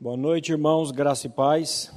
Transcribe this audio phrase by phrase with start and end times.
[0.00, 1.92] Boa noite, irmãos, graça e paz.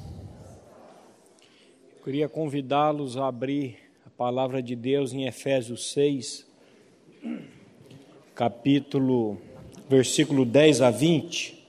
[1.96, 6.48] Eu queria convidá-los a abrir a palavra de Deus em Efésios 6,
[8.34, 9.40] capítulo,
[9.88, 11.64] versículo 10 a 20.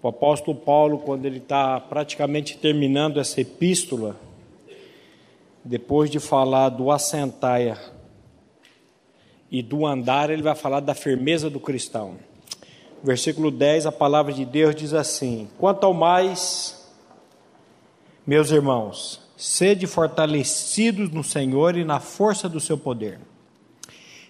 [0.00, 4.14] O apóstolo Paulo, quando ele está praticamente terminando essa epístola,
[5.64, 7.92] depois de falar do assentar
[9.50, 12.18] e do andar, ele vai falar da firmeza do cristão
[13.02, 16.86] versículo 10, a palavra de Deus diz assim: Quanto ao mais,
[18.26, 23.20] meus irmãos, sede fortalecidos no Senhor e na força do seu poder.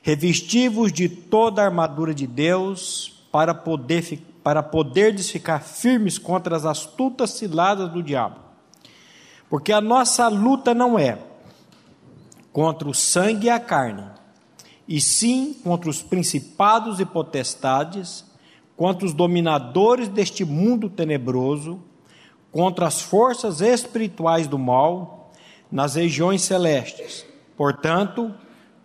[0.02, 6.65] Revestivos de toda a armadura de Deus para poder para poderdes ficar firmes contra as
[6.65, 8.37] astutas ciladas do diabo.
[9.51, 11.19] Porque a nossa luta não é
[12.51, 14.05] contra o sangue e a carne,
[14.87, 18.24] e sim contra os principados e potestades,
[18.78, 21.82] contra os dominadores deste mundo tenebroso,
[22.52, 25.32] contra as forças espirituais do mal
[25.70, 27.26] nas regiões celestes.
[27.57, 28.32] Portanto,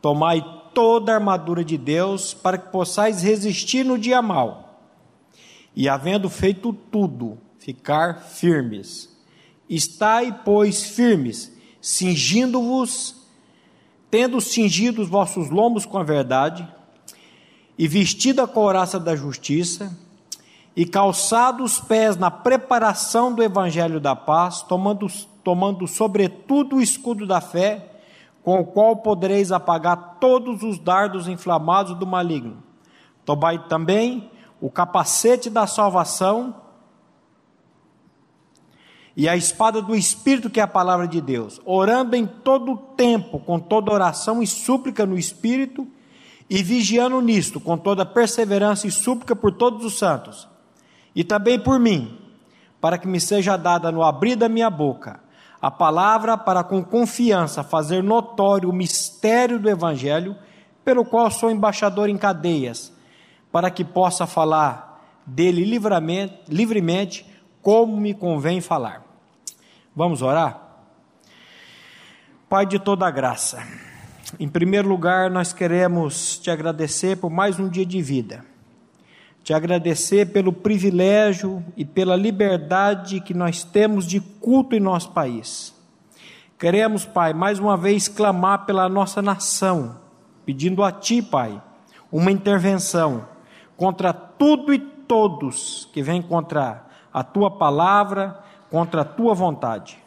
[0.01, 4.81] tomai toda a armadura de Deus para que possais resistir no dia mal.
[5.75, 9.15] E havendo feito tudo, ficar firmes.
[9.69, 13.27] Estai, pois, firmes, cingindo-vos,
[14.09, 16.67] tendo cingido os vossos lombos com a verdade,
[17.77, 19.95] e vestida a couraça da justiça,
[20.75, 25.07] e calçado os pés na preparação do evangelho da paz, tomando,
[25.43, 27.91] tomando sobretudo o escudo da fé,
[28.43, 32.61] com o qual podereis apagar todos os dardos inflamados do maligno.
[33.23, 34.29] Tomai também
[34.59, 36.55] o capacete da salvação
[39.15, 42.77] e a espada do Espírito, que é a palavra de Deus, orando em todo o
[42.77, 45.87] tempo, com toda oração e súplica no Espírito,
[46.49, 50.47] e vigiando nisto com toda perseverança e súplica por todos os santos,
[51.15, 52.19] e também por mim,
[52.81, 55.21] para que me seja dada no abrir da minha boca
[55.63, 60.35] a palavra para com confiança fazer notório o mistério do evangelho,
[60.83, 62.91] pelo qual sou embaixador em cadeias,
[63.49, 67.25] para que possa falar dele livremente,
[67.61, 69.05] como me convém falar.
[69.95, 70.59] Vamos orar?
[72.49, 73.65] Pai de toda graça,
[74.39, 78.43] em primeiro lugar, nós queremos te agradecer por mais um dia de vida.
[79.43, 85.73] Te agradecer pelo privilégio e pela liberdade que nós temos de culto em nosso país.
[86.57, 89.99] Queremos, Pai, mais uma vez clamar pela nossa nação,
[90.45, 91.61] pedindo a Ti, Pai,
[92.11, 93.27] uma intervenção
[93.75, 98.39] contra tudo e todos que vêm contra a Tua palavra,
[98.69, 100.02] contra a Tua vontade.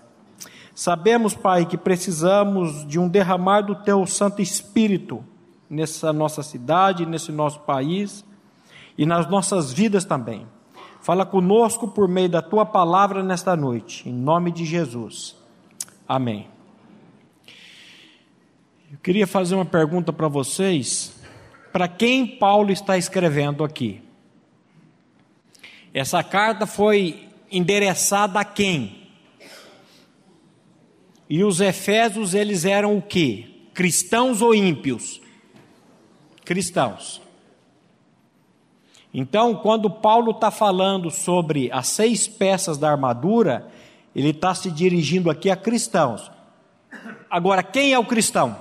[0.77, 5.25] Sabemos, Pai, que precisamos de um derramar do Teu Santo Espírito
[5.71, 8.23] nessa nossa cidade, nesse nosso país
[8.99, 10.47] e nas nossas vidas também.
[11.01, 15.35] Fala conosco por meio da Tua palavra nesta noite, em nome de Jesus.
[16.07, 16.47] Amém.
[18.93, 21.19] Eu queria fazer uma pergunta para vocês.
[21.73, 24.03] Para quem Paulo está escrevendo aqui?
[25.95, 29.06] Essa carta foi endereçada a quem?
[31.29, 33.47] E os efésios, eles eram o quê?
[33.75, 35.21] Cristãos ou ímpios?
[36.45, 37.21] Cristãos.
[39.13, 43.67] Então, quando Paulo está falando sobre as seis peças da armadura,
[44.15, 46.31] ele está se dirigindo aqui a cristãos.
[47.31, 48.57] Agora, quem é o cristão?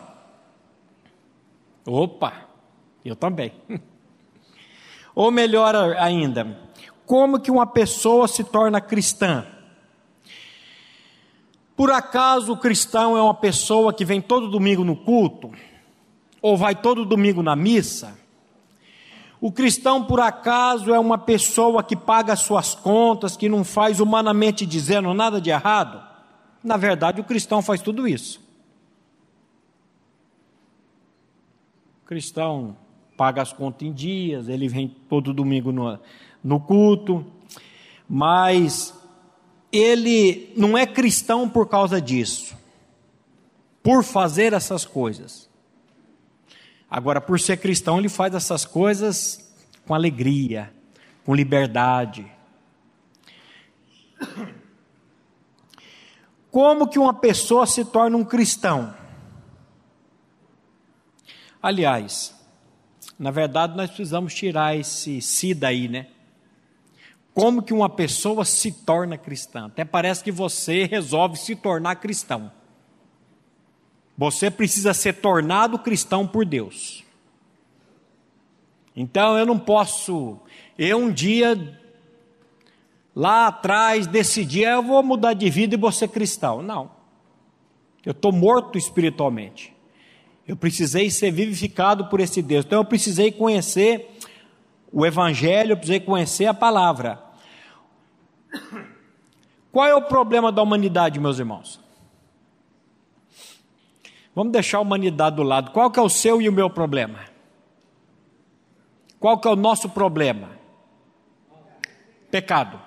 [1.85, 2.47] Opa,
[3.03, 3.51] eu também.
[5.13, 6.57] Ou melhor ainda,
[7.05, 9.45] como que uma pessoa se torna cristã?
[11.75, 15.52] Por acaso o cristão é uma pessoa que vem todo domingo no culto?
[16.41, 18.18] Ou vai todo domingo na missa?
[19.41, 24.66] O cristão, por acaso, é uma pessoa que paga suas contas, que não faz humanamente
[24.66, 26.02] dizendo nada de errado?
[26.63, 28.42] Na verdade, o cristão faz tudo isso.
[32.03, 32.78] O cristão
[33.18, 36.00] paga as contas em dias, ele vem todo domingo no,
[36.44, 37.25] no culto,
[38.07, 38.94] mas
[39.77, 42.56] ele não é cristão por causa disso,
[43.81, 45.50] por fazer essas coisas.
[46.89, 49.54] Agora, por ser cristão, ele faz essas coisas
[49.86, 50.74] com alegria,
[51.25, 52.25] com liberdade.
[56.50, 58.95] Como que uma pessoa se torna um cristão?
[61.62, 62.33] Aliás,
[63.18, 66.07] na verdade, nós precisamos tirar esse si daí, né?
[67.35, 69.65] Como que uma pessoa se torna cristã.
[69.65, 72.49] Até parece que você resolve se tornar cristão.
[74.17, 77.03] Você precisa ser tornado cristão por Deus.
[78.95, 80.39] Então eu não posso,
[80.79, 81.77] eu um dia
[83.13, 86.61] lá atrás decidi, eu vou mudar de vida e vou ser cristão.
[86.61, 86.89] Não.
[88.05, 89.75] Eu estou morto espiritualmente.
[90.47, 92.63] Eu precisei ser vivificado por esse Deus.
[92.63, 94.17] Então eu precisei conhecer
[94.89, 97.25] o Evangelho, eu precisei conhecer a palavra.
[99.72, 101.80] Qual é o problema da humanidade, meus irmãos?
[104.34, 105.72] Vamos deixar a humanidade do lado.
[105.72, 107.19] Qual que é o seu e o meu problema?
[109.19, 110.50] Qual que é o nosso problema?
[112.30, 112.80] Pecado.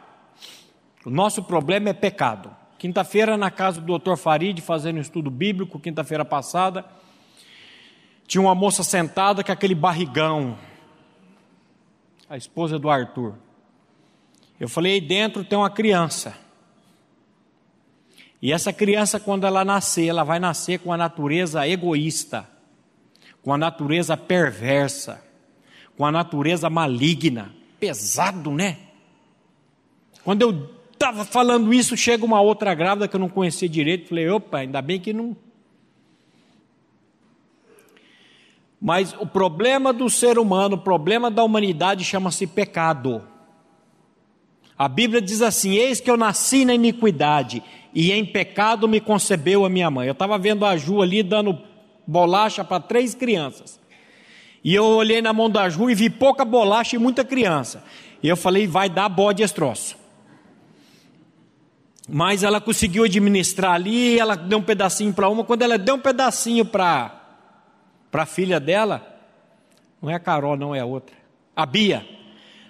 [1.04, 2.54] O nosso problema é pecado.
[2.78, 4.16] Quinta-feira, na casa do Dr.
[4.16, 6.84] Farid, fazendo um estudo bíblico, quinta-feira passada,
[8.26, 10.56] tinha uma moça sentada com aquele barrigão,
[12.28, 13.34] a esposa do Arthur.
[14.58, 16.34] Eu falei, aí dentro tem uma criança.
[18.40, 22.48] E essa criança, quando ela nascer, ela vai nascer com a natureza egoísta,
[23.42, 25.22] com a natureza perversa,
[25.96, 27.52] com a natureza maligna.
[27.80, 28.78] Pesado, né?
[30.24, 34.08] Quando eu estava falando isso, chega uma outra grávida que eu não conhecia direito.
[34.08, 35.36] Falei, opa, ainda bem que não.
[38.80, 43.26] Mas o problema do ser humano, o problema da humanidade chama-se pecado.
[44.78, 49.64] A Bíblia diz assim: Eis que eu nasci na iniquidade, e em pecado me concebeu
[49.64, 50.06] a minha mãe.
[50.06, 51.58] Eu estava vendo a Ju ali dando
[52.06, 53.80] bolacha para três crianças.
[54.62, 57.82] E eu olhei na mão da Ju e vi pouca bolacha e muita criança.
[58.22, 59.96] E eu falei: vai dar bode esse.
[62.08, 65.44] Mas ela conseguiu administrar ali, ela deu um pedacinho para uma.
[65.44, 67.20] Quando ela deu um pedacinho para
[68.12, 69.20] a filha dela,
[70.00, 71.14] não é a Carol, não é a outra,
[71.54, 72.17] a Bia.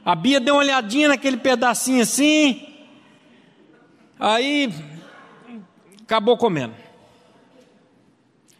[0.08, 2.66] A Bia deu uma olhadinha naquele pedacinho assim,
[4.18, 4.72] aí
[6.00, 6.72] acabou comendo.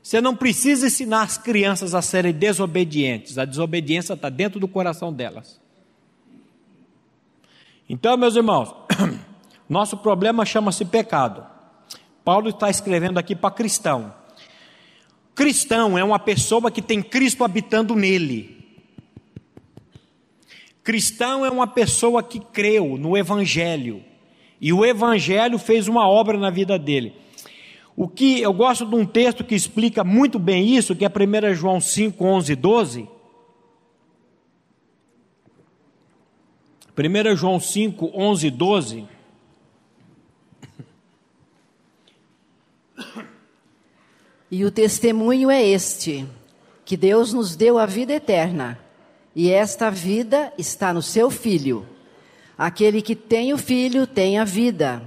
[0.03, 5.11] Você não precisa ensinar as crianças a serem desobedientes, a desobediência está dentro do coração
[5.11, 5.59] delas.
[7.89, 8.75] Então, meus irmãos,
[9.67, 11.47] Nosso problema chama-se pecado.
[12.23, 14.13] Paulo está escrevendo aqui para cristão.
[15.35, 18.58] Cristão é uma pessoa que tem Cristo habitando nele.
[20.89, 24.03] Cristão é uma pessoa que creu no Evangelho.
[24.59, 27.15] E o Evangelho fez uma obra na vida dele.
[27.95, 31.55] O que eu gosto de um texto que explica muito bem isso, que é 1
[31.55, 33.09] João 5, 11 e 12.
[36.97, 39.05] 1 João 5, 11 e 12.
[44.51, 46.27] E o testemunho é este:
[46.87, 48.88] que Deus nos deu a vida eterna,
[49.35, 51.87] e esta vida está no seu Filho.
[52.57, 55.03] Aquele que tem o Filho tem a vida.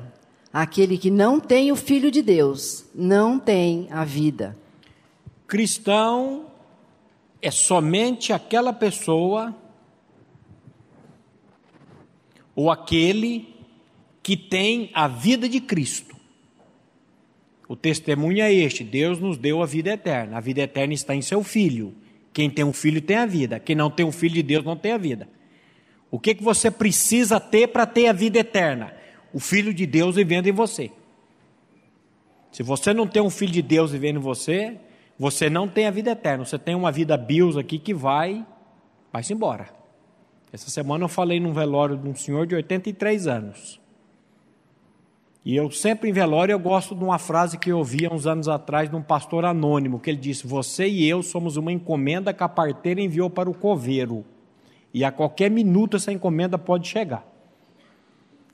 [0.54, 4.58] Aquele que não tem o Filho de Deus não tem a vida.
[5.48, 6.48] Cristão
[7.42, 9.56] é somente aquela pessoa
[12.56, 13.56] ou aquele
[14.22, 16.16] que tem a vida de Cristo.
[17.68, 20.38] O testemunho é este: Deus nos deu a vida eterna.
[20.38, 21.96] A vida eterna está em seu filho.
[22.34, 23.60] Quem tem um filho tem a vida.
[23.60, 25.28] Quem não tem um filho de Deus não tem a vida.
[26.10, 28.94] O que, que você precisa ter para ter a vida eterna?
[29.34, 30.92] O filho de Deus vivendo em você.
[32.52, 34.78] Se você não tem um filho de Deus vivendo em você,
[35.18, 36.46] você não tem a vida eterna.
[36.46, 38.46] Você tem uma vida bios aqui que vai,
[39.12, 39.70] vai-se embora.
[40.52, 43.81] Essa semana eu falei num velório de um senhor de 83 anos.
[45.44, 48.28] E eu sempre em velório eu gosto de uma frase que eu ouvi há uns
[48.28, 52.34] anos atrás de um pastor anônimo, que ele disse: "Você e eu somos uma encomenda
[52.34, 54.24] que a parteira enviou para o coveiro,
[54.94, 57.26] e a qualquer minuto essa encomenda pode chegar.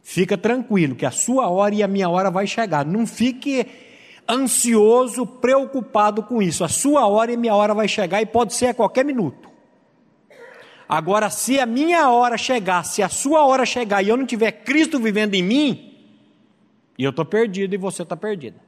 [0.01, 2.85] Fica tranquilo que a sua hora e a minha hora vai chegar.
[2.85, 3.67] Não fique
[4.29, 6.63] ansioso, preocupado com isso.
[6.63, 9.49] A sua hora e a minha hora vai chegar e pode ser a qualquer minuto.
[10.87, 14.51] Agora, se a minha hora chegar, se a sua hora chegar e eu não tiver
[14.63, 15.86] Cristo vivendo em mim,
[16.97, 18.59] e eu estou perdido e você está perdida.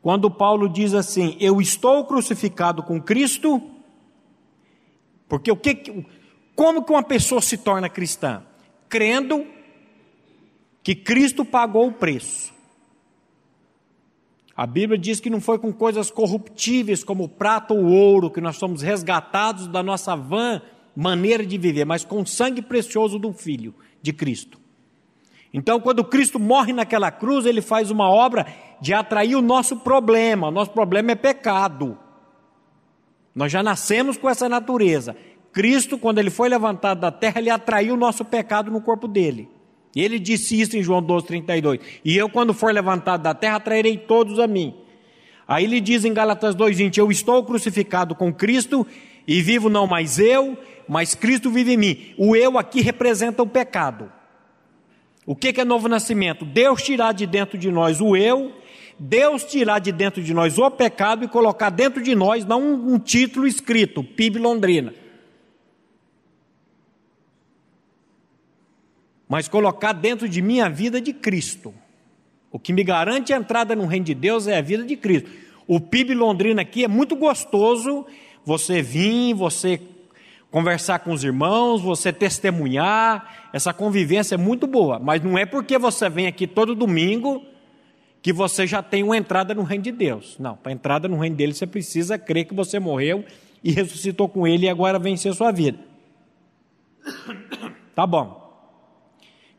[0.00, 3.60] Quando Paulo diz assim, eu estou crucificado com Cristo,
[5.28, 6.06] porque o que,
[6.54, 8.42] como que uma pessoa se torna cristã?
[8.88, 9.44] Crendo
[10.82, 12.54] que Cristo pagou o preço.
[14.56, 18.56] A Bíblia diz que não foi com coisas corruptíveis como prata ou ouro que nós
[18.56, 20.62] somos resgatados da nossa vã
[20.94, 24.65] maneira de viver, mas com o sangue precioso do Filho de Cristo.
[25.56, 28.46] Então, quando Cristo morre naquela cruz, ele faz uma obra
[28.78, 30.48] de atrair o nosso problema.
[30.48, 31.96] O nosso problema é pecado.
[33.34, 35.16] Nós já nascemos com essa natureza.
[35.54, 39.48] Cristo, quando ele foi levantado da terra, ele atraiu o nosso pecado no corpo dele.
[39.94, 41.80] E ele disse isso em João 12, 32.
[42.04, 44.74] E eu, quando for levantado da terra, atrairei todos a mim.
[45.48, 48.86] Aí ele diz em Gálatas 2,20: Eu estou crucificado com Cristo
[49.26, 52.14] E vivo não mais eu, mas Cristo vive em mim.
[52.18, 54.12] O eu aqui representa o pecado.
[55.26, 56.44] O que é novo nascimento?
[56.44, 58.52] Deus tirar de dentro de nós o eu,
[58.96, 62.94] Deus tirar de dentro de nós o pecado e colocar dentro de nós, não um,
[62.94, 64.94] um título escrito, PIB Londrina.
[69.28, 71.74] Mas colocar dentro de mim a vida de Cristo.
[72.52, 75.28] O que me garante a entrada no reino de Deus é a vida de Cristo.
[75.66, 78.06] O PIB Londrina aqui é muito gostoso
[78.44, 79.80] você vir, você
[80.56, 85.76] conversar com os irmãos, você testemunhar, essa convivência é muito boa, mas não é porque
[85.76, 87.44] você vem aqui todo domingo
[88.22, 90.38] que você já tem uma entrada no reino de Deus.
[90.38, 93.22] Não, para entrada no reino dele você precisa crer que você morreu
[93.62, 95.78] e ressuscitou com ele e agora vencer sua vida.
[97.94, 98.42] Tá bom.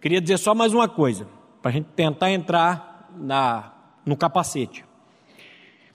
[0.01, 1.27] Queria dizer só mais uma coisa,
[1.62, 3.72] para a gente tentar entrar na,
[4.04, 4.84] no capacete.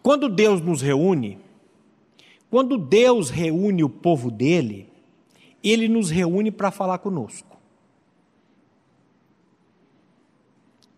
[0.01, 1.41] Quando Deus nos reúne,
[2.49, 4.92] quando Deus reúne o povo dele,
[5.63, 7.53] ele nos reúne para falar conosco.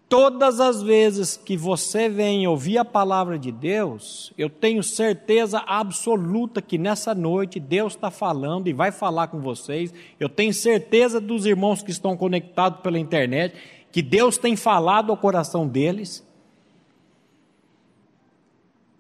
[0.08, 6.62] Todas as vezes que você vem ouvir a palavra de Deus, eu tenho certeza absoluta
[6.62, 9.92] que nessa noite Deus está falando e vai falar com vocês.
[10.20, 13.56] Eu tenho certeza dos irmãos que estão conectados pela internet
[13.90, 16.26] que Deus tem falado ao coração deles.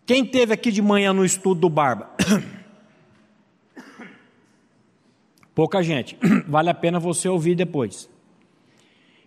[0.06, 2.10] Quem teve aqui de manhã no estudo do Barba?
[5.54, 6.18] Pouca gente.
[6.48, 8.08] Vale a pena você ouvir depois.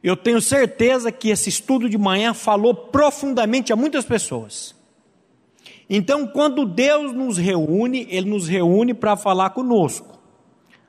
[0.03, 4.75] Eu tenho certeza que esse estudo de manhã falou profundamente a muitas pessoas.
[5.89, 10.19] Então, quando Deus nos reúne, Ele nos reúne para falar conosco.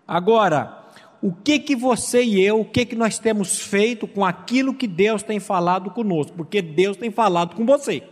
[0.07, 0.87] Agora,
[1.23, 4.87] o que que você e eu, o que que nós temos feito com aquilo que
[4.87, 6.37] Deus tem falado conosco?
[6.37, 8.02] Porque Deus tem falado com você.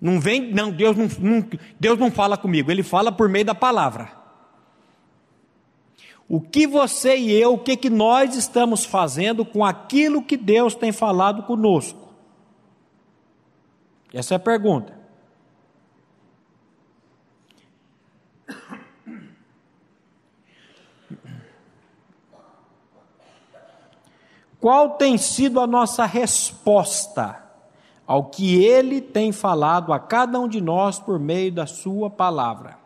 [0.00, 1.44] Não vem, não, Deus não, não,
[1.78, 4.17] Deus não fala comigo, Ele fala por meio da palavra.
[6.28, 10.74] O que você e eu, o que, que nós estamos fazendo com aquilo que Deus
[10.74, 12.08] tem falado conosco?
[14.12, 14.98] Essa é a pergunta.
[24.60, 27.42] Qual tem sido a nossa resposta
[28.06, 32.76] ao que Ele tem falado a cada um de nós por meio da Sua palavra?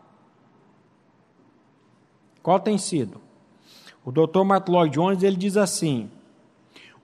[2.41, 3.19] Qual tem sido?
[4.05, 4.43] O Dr.
[4.43, 6.09] Martin Lloyd Jones ele diz assim: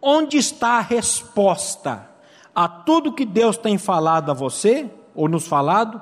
[0.02, 2.10] onde está a resposta
[2.54, 6.02] a tudo que Deus tem falado a você ou nos falado?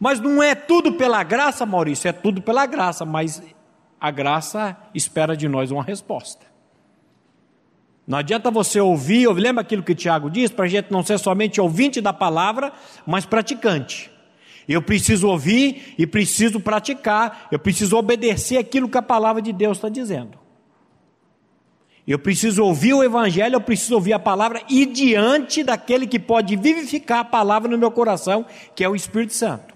[0.00, 3.42] Mas não é tudo pela graça, Maurício, é tudo pela graça, mas
[4.00, 6.46] a graça espera de nós uma resposta.
[8.06, 11.60] Não adianta você ouvir, lembra aquilo que Tiago diz, para a gente não ser somente
[11.60, 12.72] ouvinte da palavra,
[13.06, 14.10] mas praticante.
[14.68, 19.78] Eu preciso ouvir e preciso praticar, eu preciso obedecer aquilo que a palavra de Deus
[19.78, 20.38] está dizendo.
[22.06, 26.54] Eu preciso ouvir o Evangelho, eu preciso ouvir a palavra e diante daquele que pode
[26.56, 28.44] vivificar a palavra no meu coração,
[28.74, 29.74] que é o Espírito Santo.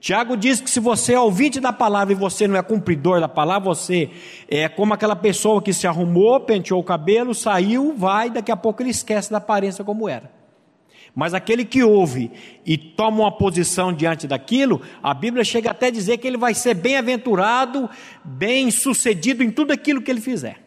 [0.00, 3.28] Tiago diz que se você é ouvinte da palavra e você não é cumpridor da
[3.28, 4.10] palavra, você
[4.46, 8.82] é como aquela pessoa que se arrumou, penteou o cabelo, saiu, vai, daqui a pouco
[8.82, 10.37] ele esquece da aparência como era.
[11.18, 12.30] Mas aquele que ouve
[12.64, 16.54] e toma uma posição diante daquilo, a Bíblia chega até a dizer que ele vai
[16.54, 17.90] ser bem-aventurado,
[18.24, 20.62] bem-sucedido em tudo aquilo que ele fizer.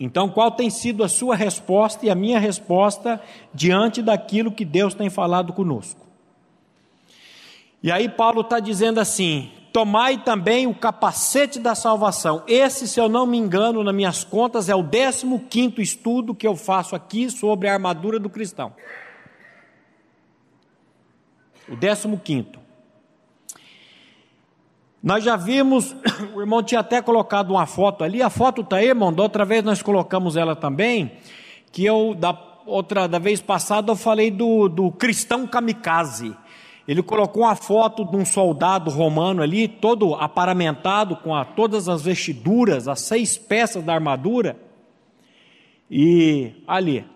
[0.00, 3.20] Então, qual tem sido a sua resposta e a minha resposta
[3.52, 6.00] diante daquilo que Deus tem falado conosco?
[7.82, 12.44] E aí Paulo está dizendo assim: tomai também o capacete da salvação.
[12.46, 16.54] Esse, se eu não me engano, nas minhas contas, é o 15 estudo que eu
[16.54, 18.72] faço aqui sobre a armadura do cristão.
[21.68, 22.52] O 15.
[25.02, 25.92] Nós já vimos,
[26.36, 29.44] o irmão tinha até colocado uma foto ali, a foto está aí, irmão, da outra
[29.44, 31.18] vez nós colocamos ela também,
[31.72, 32.32] que eu, da
[32.64, 36.36] outra, da vez passada, eu falei do, do cristão kamikaze.
[36.86, 42.02] Ele colocou uma foto de um soldado romano ali, todo aparamentado com a, todas as
[42.02, 44.58] vestiduras, as seis peças da armadura.
[45.90, 47.06] E ali.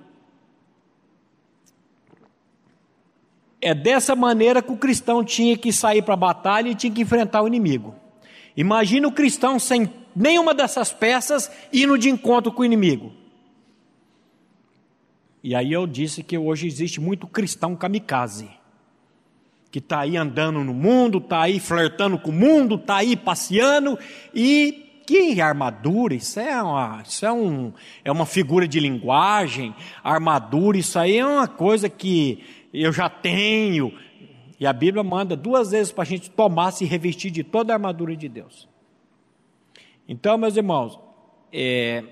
[3.61, 7.03] É dessa maneira que o cristão tinha que sair para a batalha e tinha que
[7.03, 7.95] enfrentar o inimigo.
[8.57, 13.13] Imagina o cristão sem nenhuma dessas peças indo de encontro com o inimigo.
[15.43, 18.58] E aí eu disse que hoje existe muito cristão kamikaze
[19.79, 23.97] que está aí andando no mundo, está aí flertando com o mundo, está aí passeando
[24.35, 27.73] e que armadura, isso é uma, isso é, um,
[28.05, 32.45] é uma figura de linguagem, armadura, isso aí é uma coisa que
[32.75, 33.97] eu já tenho.
[34.59, 37.77] E a Bíblia manda duas vezes para a gente tomar, se revestir de toda a
[37.77, 38.69] armadura de Deus.
[40.09, 40.99] Então, meus irmãos,
[41.53, 42.03] é,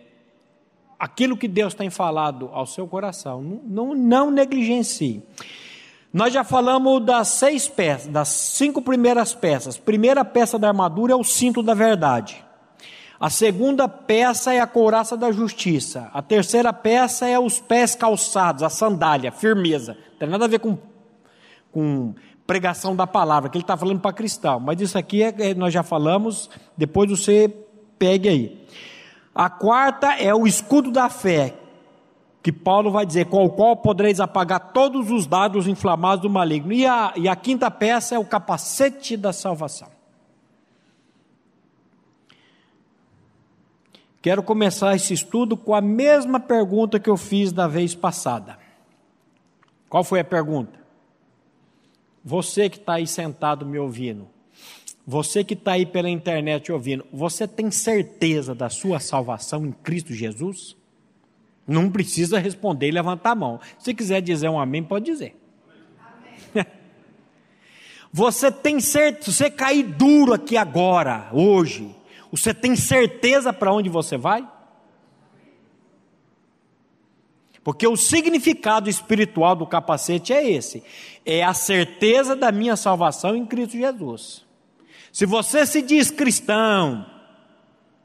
[0.98, 5.22] aquilo que Deus tem falado ao seu coração, não, não negligencie.
[6.16, 9.76] Nós já falamos das seis peças, das cinco primeiras peças.
[9.76, 12.42] Primeira peça da armadura é o cinto da verdade.
[13.20, 16.08] A segunda peça é a couraça da justiça.
[16.14, 19.92] A terceira peça é os pés calçados, a sandália, firmeza.
[20.12, 20.78] Não tem nada a ver com,
[21.70, 22.14] com
[22.46, 24.58] pregação da palavra, que ele está falando para cristão.
[24.58, 27.54] Mas isso aqui é, é, nós já falamos, depois você
[27.98, 28.66] pegue aí.
[29.34, 31.52] A quarta é o escudo da fé,
[32.46, 36.72] que Paulo vai dizer, com o qual podereis apagar todos os dados inflamados do maligno.
[36.72, 39.88] E a, e a quinta peça é o capacete da salvação.
[44.22, 48.56] Quero começar esse estudo com a mesma pergunta que eu fiz da vez passada.
[49.88, 50.78] Qual foi a pergunta?
[52.24, 54.28] Você que está aí sentado me ouvindo,
[55.04, 60.14] você que está aí pela internet ouvindo, você tem certeza da sua salvação em Cristo
[60.14, 60.75] Jesus?
[61.66, 63.60] Não precisa responder e levantar a mão.
[63.78, 65.36] Se quiser dizer um amém, pode dizer.
[68.12, 71.94] Você tem certeza, você cair duro aqui agora, hoje,
[72.30, 74.48] você tem certeza para onde você vai?
[77.62, 80.82] Porque o significado espiritual do capacete é esse:
[81.26, 84.46] é a certeza da minha salvação em Cristo Jesus.
[85.12, 87.04] Se você se diz cristão,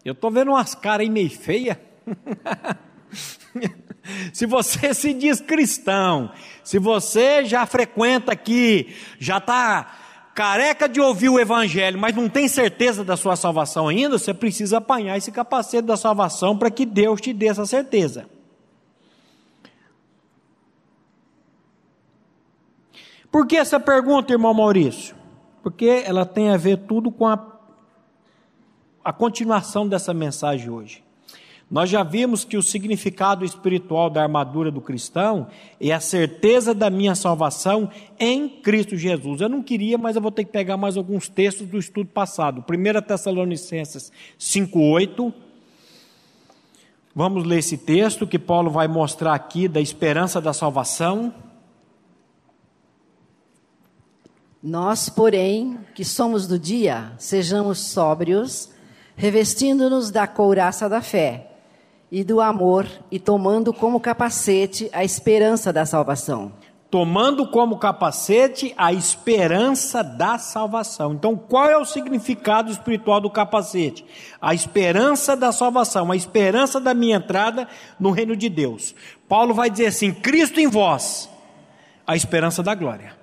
[0.03, 1.77] eu estou vendo umas caras aí meio feias.
[4.34, 6.32] se você se diz cristão,
[6.63, 10.00] se você já frequenta aqui, já está
[10.34, 14.77] careca de ouvir o evangelho, mas não tem certeza da sua salvação ainda, você precisa
[14.77, 18.27] apanhar esse capacete da salvação para que Deus te dê essa certeza.
[23.32, 25.15] Por que essa pergunta, irmão Maurício?
[25.63, 27.39] Porque ela tem a ver tudo com a,
[29.03, 31.03] a continuação dessa mensagem hoje.
[31.72, 35.48] Nós já vimos que o significado espiritual da armadura do cristão
[35.80, 39.39] é a certeza da minha salvação em Cristo Jesus.
[39.39, 42.62] Eu não queria, mas eu vou ter que pegar mais alguns textos do estudo passado.
[42.69, 45.34] 1 Tessalonicenses 5,8.
[47.15, 51.34] Vamos ler esse texto que Paulo vai mostrar aqui da esperança da salvação.
[54.62, 58.69] Nós, porém, que somos do dia, sejamos sóbrios,
[59.15, 61.48] revestindo-nos da couraça da fé
[62.12, 66.52] e do amor e tomando como capacete a esperança da salvação.
[66.89, 71.13] Tomando como capacete a esperança da salvação.
[71.13, 74.06] Então, qual é o significado espiritual do capacete?
[74.41, 77.65] A esperança da salvação, a esperança da minha entrada
[77.97, 78.93] no reino de Deus.
[79.26, 81.30] Paulo vai dizer assim: Cristo em vós,
[82.06, 83.15] a esperança da glória.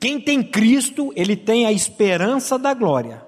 [0.00, 3.27] Quem tem Cristo, ele tem a esperança da glória.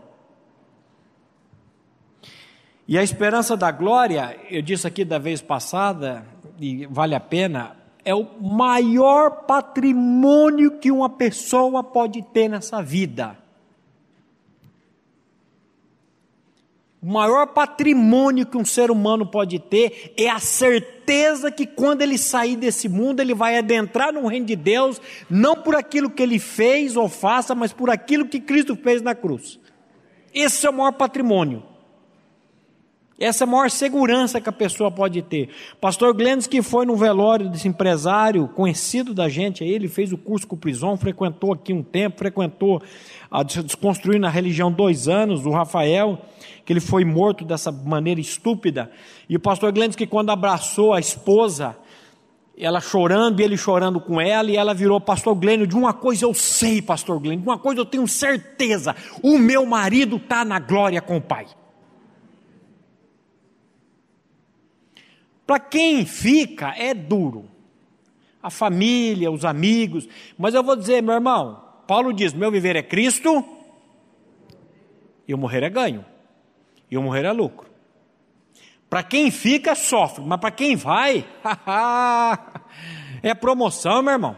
[2.91, 6.27] E a esperança da glória, eu disse aqui da vez passada,
[6.59, 13.39] e vale a pena, é o maior patrimônio que uma pessoa pode ter nessa vida.
[17.01, 22.19] O maior patrimônio que um ser humano pode ter é a certeza que quando ele
[22.19, 25.01] sair desse mundo, ele vai adentrar no reino de Deus,
[25.31, 29.15] não por aquilo que ele fez ou faça, mas por aquilo que Cristo fez na
[29.15, 29.61] cruz.
[30.35, 31.70] Esse é o maior patrimônio.
[33.21, 35.51] Essa é a maior segurança que a pessoa pode ter.
[35.79, 40.47] Pastor Glendes, que foi no velório desse empresário conhecido da gente, ele fez o curso
[40.47, 42.83] com o frequentou aqui um tempo, frequentou
[43.31, 46.19] a Desconstruindo a Religião dois anos, o Rafael,
[46.65, 48.91] que ele foi morto dessa maneira estúpida.
[49.29, 51.77] E o pastor Glendes, que quando abraçou a esposa,
[52.57, 56.33] ela chorando ele chorando com ela, e ela virou, pastor Glênio, de uma coisa eu
[56.33, 61.03] sei, pastor Glênio, de uma coisa eu tenho certeza, o meu marido está na glória
[61.03, 61.47] com o Pai.
[65.51, 67.51] Para quem fica, é duro.
[68.41, 70.09] A família, os amigos.
[70.39, 73.45] Mas eu vou dizer, meu irmão, Paulo diz: meu viver é Cristo
[75.27, 76.05] e o morrer é ganho.
[76.89, 77.69] E o morrer é lucro.
[78.89, 81.27] Para quem fica, sofre, mas para quem vai,
[83.21, 84.37] é promoção, meu irmão.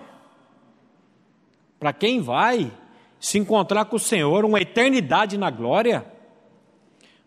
[1.78, 2.72] Para quem vai
[3.20, 6.06] se encontrar com o Senhor, uma eternidade na glória,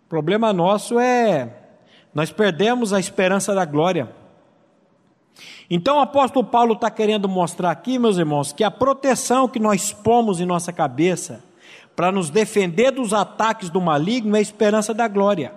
[0.07, 1.64] o problema nosso é
[2.15, 4.09] nós perdemos a esperança da glória.
[5.69, 9.91] Então o apóstolo Paulo está querendo mostrar aqui, meus irmãos, que a proteção que nós
[9.91, 11.43] pomos em nossa cabeça
[11.93, 15.53] para nos defender dos ataques do maligno é a esperança da glória.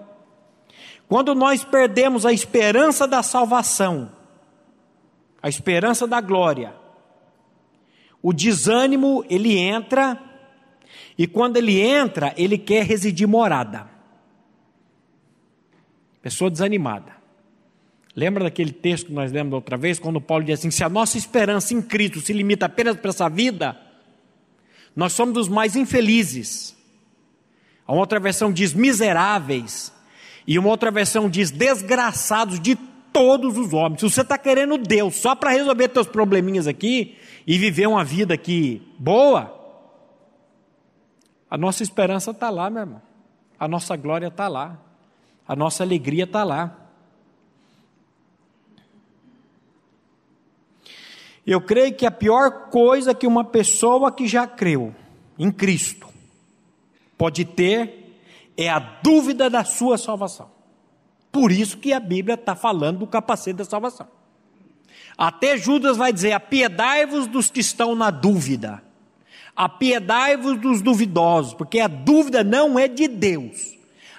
[1.08, 4.10] Quando nós perdemos a esperança da salvação,
[5.40, 6.74] a esperança da glória,
[8.20, 10.20] o desânimo ele entra,
[11.16, 13.97] e quando ele entra, ele quer residir morada.
[16.28, 17.16] Pessoa desanimada.
[18.14, 21.16] Lembra daquele texto que nós lemos outra vez, quando Paulo diz assim: se a nossa
[21.16, 23.74] esperança em Cristo se limita apenas para essa vida,
[24.94, 26.76] nós somos dos mais infelizes.
[27.86, 29.90] A outra versão diz miseráveis,
[30.46, 32.76] e uma outra versão diz desgraçados de
[33.10, 34.00] todos os homens.
[34.00, 38.34] Se você está querendo Deus só para resolver seus probleminhas aqui e viver uma vida
[38.34, 39.50] aqui boa,
[41.50, 43.02] a nossa esperança está lá, meu irmão.
[43.58, 44.87] A nossa glória está lá.
[45.48, 46.76] A nossa alegria está lá.
[51.46, 54.94] Eu creio que a pior coisa que uma pessoa que já creu
[55.38, 56.06] em Cristo
[57.16, 58.20] pode ter
[58.54, 60.50] é a dúvida da sua salvação.
[61.32, 64.06] Por isso que a Bíblia está falando do capacete da salvação.
[65.16, 68.82] Até Judas vai dizer: apiedai-vos dos que estão na dúvida,
[69.56, 73.77] apiedai-vos dos duvidosos, porque a dúvida não é de Deus,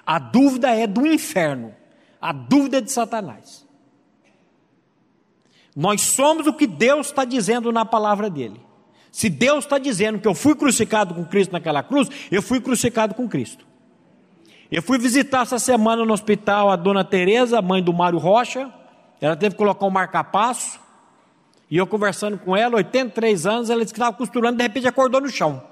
[0.09, 1.71] a dúvida é do inferno,
[2.19, 3.63] a dúvida é de Satanás.
[5.75, 8.59] Nós somos o que Deus está dizendo na palavra dele.
[9.11, 13.13] Se Deus está dizendo que eu fui crucificado com Cristo naquela cruz, eu fui crucificado
[13.13, 13.67] com Cristo.
[14.71, 18.73] Eu fui visitar essa semana no hospital a dona Tereza, mãe do Mário Rocha.
[19.21, 20.79] Ela teve que colocar um marca-passo.
[21.69, 25.21] E eu conversando com ela, 83 anos, ela disse que estava costurando, de repente acordou
[25.21, 25.63] no chão.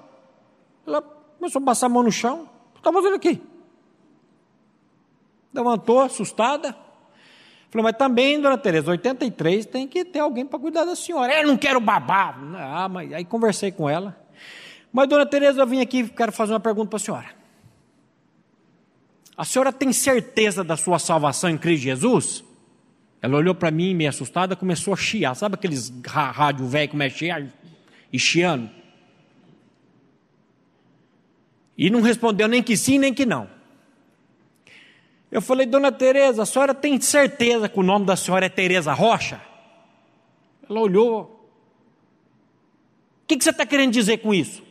[0.86, 2.48] Ela começou a passar a mão no chão.
[2.70, 3.42] O que está fazendo aqui?
[5.58, 6.76] Levantou, assustada.
[7.70, 11.34] Falei, mas também, dona Tereza, 83 tem que ter alguém para cuidar da senhora.
[11.34, 12.40] Eu não quero babar.
[12.56, 14.16] Ah, mas aí conversei com ela.
[14.94, 17.38] Mas, dona Tereza, eu vim aqui quero fazer uma pergunta para a senhora.
[19.36, 22.44] A senhora tem certeza da sua salvação em Cristo Jesus?
[23.22, 25.36] Ela olhou para mim, meio assustada, começou a chiar.
[25.36, 27.30] Sabe aqueles rádio velho que mexe
[28.14, 28.70] e chiando?
[31.78, 33.57] E não respondeu nem que sim, nem que não.
[35.32, 38.94] Eu falei, dona Tereza, a senhora tem certeza que o nome da senhora é Tereza
[38.94, 39.42] Rocha?
[40.70, 41.24] Ela olhou.
[43.24, 44.64] O que, que você está querendo dizer com isso?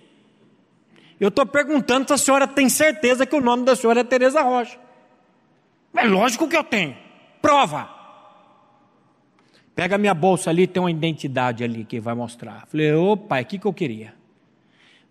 [1.21, 4.42] Eu estou perguntando se a senhora tem certeza que o nome da senhora é Tereza
[4.42, 4.79] Rocha.
[5.95, 6.97] É lógico que eu tenho.
[7.40, 7.90] Prova.
[9.75, 12.66] Pega minha bolsa ali, tem uma identidade ali que vai mostrar.
[12.66, 14.15] Falei, opa, o que, que eu queria?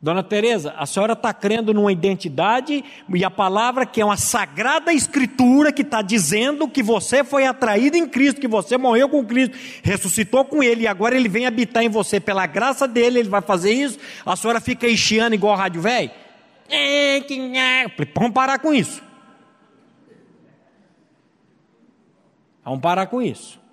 [0.01, 4.93] Dona Teresa, a senhora está crendo numa identidade e a palavra que é uma sagrada
[4.93, 9.58] escritura que está dizendo que você foi atraído em Cristo, que você morreu com Cristo,
[9.81, 13.41] ressuscitou com Ele e agora Ele vem habitar em você pela graça dele, Ele vai
[13.41, 13.97] fazer isso.
[14.25, 16.12] A senhora fica enchiando igual a rádio velho?
[16.69, 17.21] É,
[18.13, 19.01] vamos parar com isso.
[22.63, 23.64] Vamos parar com isso.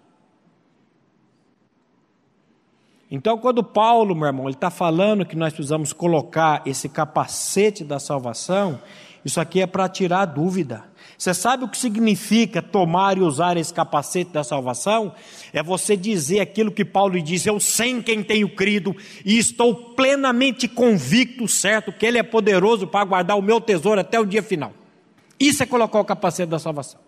[3.14, 7.98] Então, quando Paulo, meu irmão, ele está falando que nós precisamos colocar esse capacete da
[7.98, 8.80] salvação,
[9.22, 10.82] isso aqui é para tirar a dúvida.
[11.18, 15.14] Você sabe o que significa tomar e usar esse capacete da salvação?
[15.52, 18.96] É você dizer aquilo que Paulo diz: Eu sei em quem tenho crido
[19.26, 24.18] e estou plenamente convicto, certo, que Ele é poderoso para guardar o meu tesouro até
[24.18, 24.72] o dia final.
[25.38, 26.98] Isso é colocar o capacete da salvação.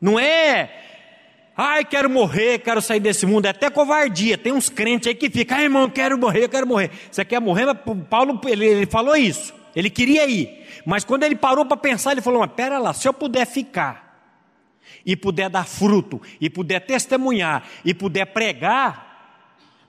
[0.00, 0.87] Não é
[1.60, 3.46] Ai, quero morrer, quero sair desse mundo.
[3.46, 4.38] É até covardia.
[4.38, 6.88] Tem uns crentes aí que ficam, ai, irmão, quero morrer, quero morrer.
[7.10, 7.66] Você quer morrer?
[7.66, 9.52] Mas Paulo, ele, ele falou isso.
[9.74, 10.64] Ele queria ir.
[10.86, 14.22] Mas quando ele parou para pensar, ele falou: Mas pera lá, se eu puder ficar,
[15.04, 19.08] e puder dar fruto, e puder testemunhar, e puder pregar,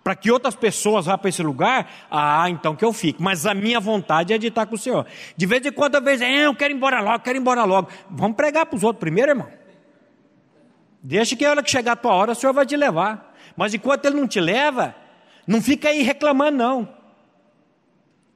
[0.03, 3.21] para que outras pessoas vá para esse lugar, ah, então que eu fique.
[3.21, 5.05] Mas a minha vontade é de estar com o Senhor.
[5.37, 7.63] De vez em quando, às vezes, é, eu quero ir embora logo, quero ir embora
[7.63, 7.89] logo.
[8.09, 9.58] Vamos pregar para os outros primeiro, irmão.
[11.01, 13.35] Deixa que a hora que chegar a tua hora, o Senhor vai te levar.
[13.55, 14.95] Mas enquanto Ele não te leva,
[15.47, 16.89] não fica aí reclamando, não.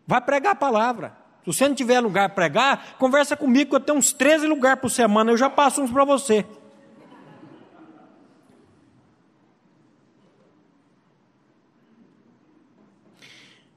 [0.07, 1.15] Vai pregar a palavra.
[1.41, 4.81] Se você não tiver lugar para pregar, conversa comigo, que eu tenho uns 13 lugares
[4.81, 6.45] por semana, eu já passo uns para você.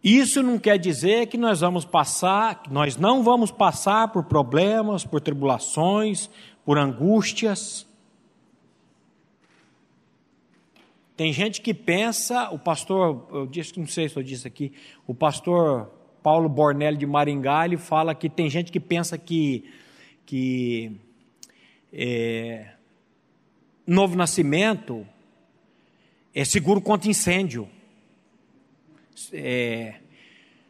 [0.03, 5.21] Isso não quer dizer que nós vamos passar, nós não vamos passar por problemas, por
[5.21, 6.31] tribulações,
[6.65, 7.86] por angústias.
[11.17, 14.73] Tem gente que pensa, o pastor, eu disse, não sei se eu disse aqui,
[15.07, 15.91] o pastor
[16.23, 19.65] Paulo Bornelli de Maringá, ele fala que tem gente que pensa que,
[20.27, 20.93] que
[21.91, 22.73] é,
[23.87, 25.07] novo nascimento
[26.35, 27.67] é seguro contra incêndio.
[29.33, 29.95] É,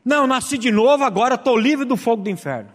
[0.05, 2.71] não, nasci de novo, agora estou livre do fogo do inferno.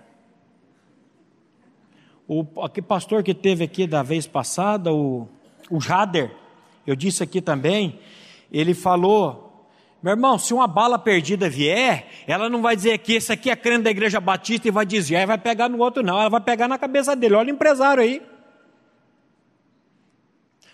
[2.27, 5.29] O aquele pastor que teve aqui da vez passada, o,
[5.69, 6.40] o Jader,
[6.86, 8.00] eu disse aqui também,
[8.52, 9.52] ele falou
[10.02, 13.56] Meu irmão, se uma bala perdida vier, ela não vai dizer que esse aqui é
[13.56, 16.20] crente da igreja batista e vai desviar e vai pegar no outro, não.
[16.20, 17.36] Ela vai pegar na cabeça dele.
[17.36, 18.22] Olha o empresário aí.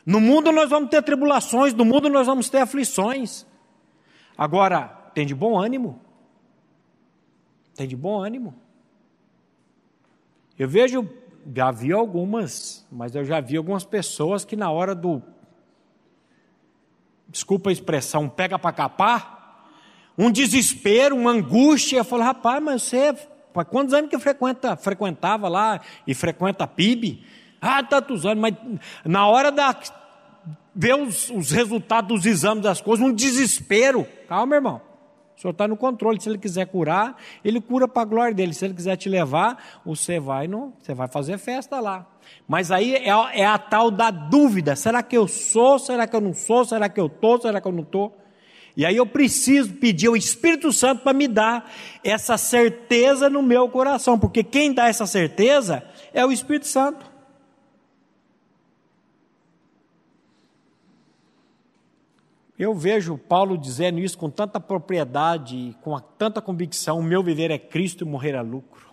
[0.06, 3.46] No mundo nós vamos ter tribulações, no mundo nós vamos ter aflições.
[4.38, 6.00] Agora, tem de bom ânimo.
[7.76, 8.56] Tem de bom ânimo.
[10.58, 11.08] Eu vejo,
[11.54, 15.22] já vi algumas, mas eu já vi algumas pessoas que na hora do,
[17.38, 19.38] desculpa a expressão, pega para capar,
[20.18, 23.16] um desespero, uma angústia, eu falo, rapaz, mas você,
[23.70, 27.24] quantos anos que frequenta, frequentava lá e frequenta a PIB?
[27.62, 28.56] Ah, tantos anos, mas
[29.06, 29.76] na hora da
[30.74, 34.08] ver os, os resultados dos exames das coisas, um desespero.
[34.28, 34.82] Calma, irmão.
[35.38, 36.20] O Senhor está no controle.
[36.20, 38.54] Se Ele quiser curar, Ele cura para a glória dele.
[38.54, 42.08] Se Ele quiser te levar, você vai, no, você vai fazer festa lá.
[42.48, 45.78] Mas aí é, é a tal da dúvida: será que eu sou?
[45.78, 46.66] Será que eu não sou?
[46.66, 47.40] Será que eu estou?
[47.40, 48.18] Será que eu não estou?
[48.76, 51.72] E aí eu preciso pedir ao Espírito Santo para me dar
[52.04, 57.17] essa certeza no meu coração, porque quem dá essa certeza é o Espírito Santo.
[62.58, 67.60] Eu vejo Paulo dizendo isso com tanta propriedade, com tanta convicção: o meu viver é
[67.60, 68.88] Cristo e morrer é lucro.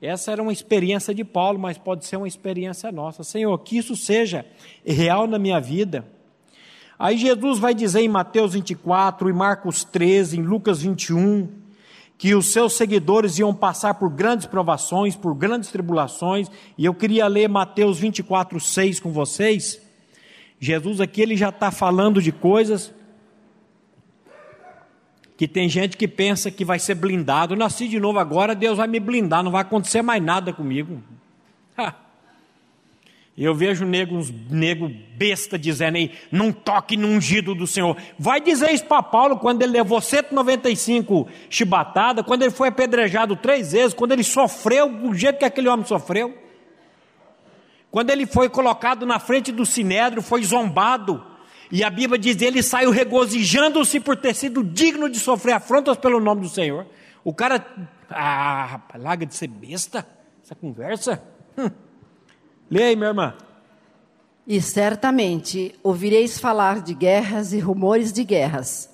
[0.00, 3.22] Essa era uma experiência de Paulo, mas pode ser uma experiência nossa.
[3.22, 4.44] Senhor, que isso seja
[4.84, 6.04] real na minha vida.
[6.98, 11.48] Aí Jesus vai dizer em Mateus 24, em Marcos 13, em Lucas 21,
[12.18, 17.26] que os seus seguidores iam passar por grandes provações, por grandes tribulações, e eu queria
[17.26, 19.81] ler Mateus 24, 6 com vocês.
[20.64, 22.94] Jesus aqui ele já está falando de coisas
[25.36, 27.54] que tem gente que pensa que vai ser blindado.
[27.54, 31.02] Eu nasci de novo agora, Deus vai me blindar, não vai acontecer mais nada comigo.
[33.36, 37.96] Eu vejo nego, uns nego besta dizendo aí, não toque no ungido do Senhor.
[38.16, 43.72] Vai dizer isso para Paulo quando ele levou 195 chibatadas, quando ele foi apedrejado três
[43.72, 46.41] vezes, quando ele sofreu do jeito que aquele homem sofreu.
[47.92, 51.22] Quando ele foi colocado na frente do sinédrio, foi zombado.
[51.70, 56.18] E a Bíblia diz: ele saiu regozijando-se por ter sido digno de sofrer afrontas pelo
[56.18, 56.86] nome do Senhor.
[57.22, 57.64] O cara,
[58.08, 60.06] ah, rapaz, larga de ser besta,
[60.42, 61.22] essa conversa.
[61.56, 61.70] Hum.
[62.70, 63.34] Lê aí, minha irmã.
[64.46, 68.88] E certamente ouvireis falar de guerras e rumores de guerras.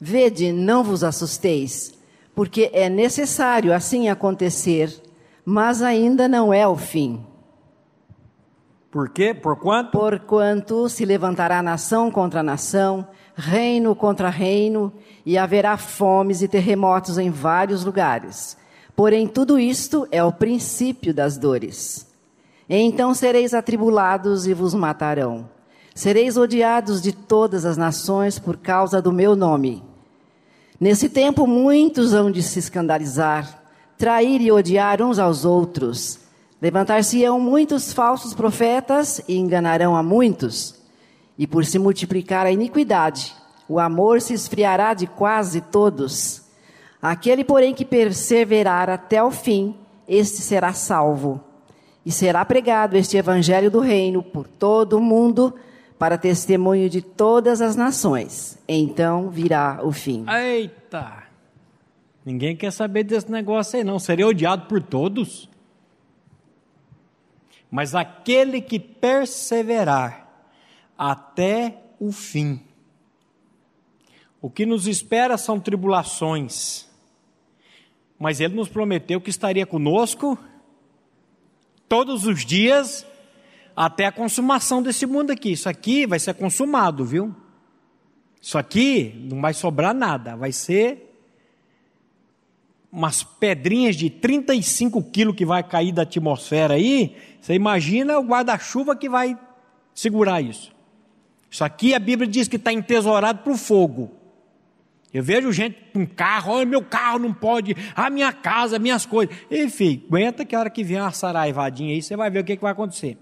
[0.00, 1.94] Vede, não vos assusteis,
[2.34, 4.92] porque é necessário assim acontecer,
[5.44, 7.24] mas ainda não é o fim.
[8.90, 9.32] Por quê?
[9.32, 9.92] Por quanto?
[9.92, 14.92] Porquanto se levantará nação contra nação, reino contra reino,
[15.24, 18.56] e haverá fomes e terremotos em vários lugares.
[18.96, 22.04] Porém, tudo isto é o princípio das dores.
[22.68, 25.48] Então sereis atribulados e vos matarão.
[25.94, 29.84] Sereis odiados de todas as nações por causa do meu nome.
[30.80, 33.62] Nesse tempo, muitos hão de se escandalizar,
[33.96, 36.29] trair e odiar uns aos outros
[36.60, 40.78] Levantar-se-ão muitos falsos profetas e enganarão a muitos.
[41.38, 43.34] E por se multiplicar a iniquidade,
[43.66, 46.42] o amor se esfriará de quase todos.
[47.00, 49.74] Aquele, porém, que perseverar até o fim,
[50.06, 51.40] este será salvo.
[52.04, 55.54] E será pregado este evangelho do reino por todo o mundo,
[55.98, 58.58] para testemunho de todas as nações.
[58.68, 60.26] Então virá o fim.
[60.28, 61.24] Eita!
[62.24, 63.98] Ninguém quer saber desse negócio aí, não.
[63.98, 65.49] Seria odiado por todos
[67.70, 70.28] mas aquele que perseverar
[70.98, 72.60] até o fim.
[74.42, 76.88] O que nos espera são tribulações,
[78.18, 80.38] mas Ele nos prometeu que estaria conosco
[81.88, 83.06] todos os dias
[83.76, 85.52] até a consumação desse mundo aqui.
[85.52, 87.34] Isso aqui vai ser consumado, viu?
[88.40, 91.06] Isso aqui não vai sobrar nada, vai ser
[92.90, 98.94] umas pedrinhas de 35 quilos que vai cair da atmosfera aí, você imagina o guarda-chuva
[98.94, 99.38] que vai
[99.94, 100.72] segurar isso.
[101.50, 104.12] Isso aqui a Bíblia diz que está entesourado para o fogo.
[105.12, 109.34] Eu vejo gente com carro, olha, meu carro não pode, a minha casa, minhas coisas.
[109.50, 112.56] Enfim, aguenta que a hora que vier uma saraivadinha aí, você vai ver o que,
[112.56, 113.18] que vai acontecer.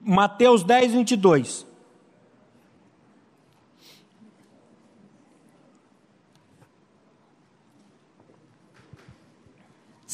[0.00, 1.67] Mateus 10, 22.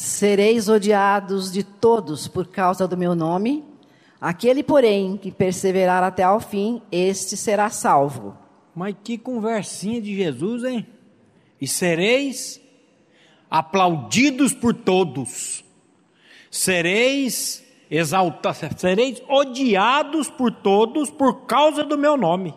[0.05, 3.63] Sereis odiados de todos por causa do meu nome.
[4.21, 8.37] Aquele, porém, que perseverar até ao fim, este será salvo.
[8.75, 10.85] Mas que conversinha de Jesus, hein?
[11.59, 12.61] E sereis
[13.49, 15.65] aplaudidos por todos.
[16.51, 22.53] Sereis exaltados, sereis odiados por todos por causa do meu nome.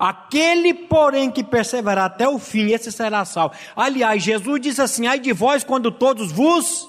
[0.00, 3.54] Aquele, porém, que perseverar até o fim, esse será salvo.
[3.76, 6.88] Aliás, Jesus disse assim: ai de vós quando todos vos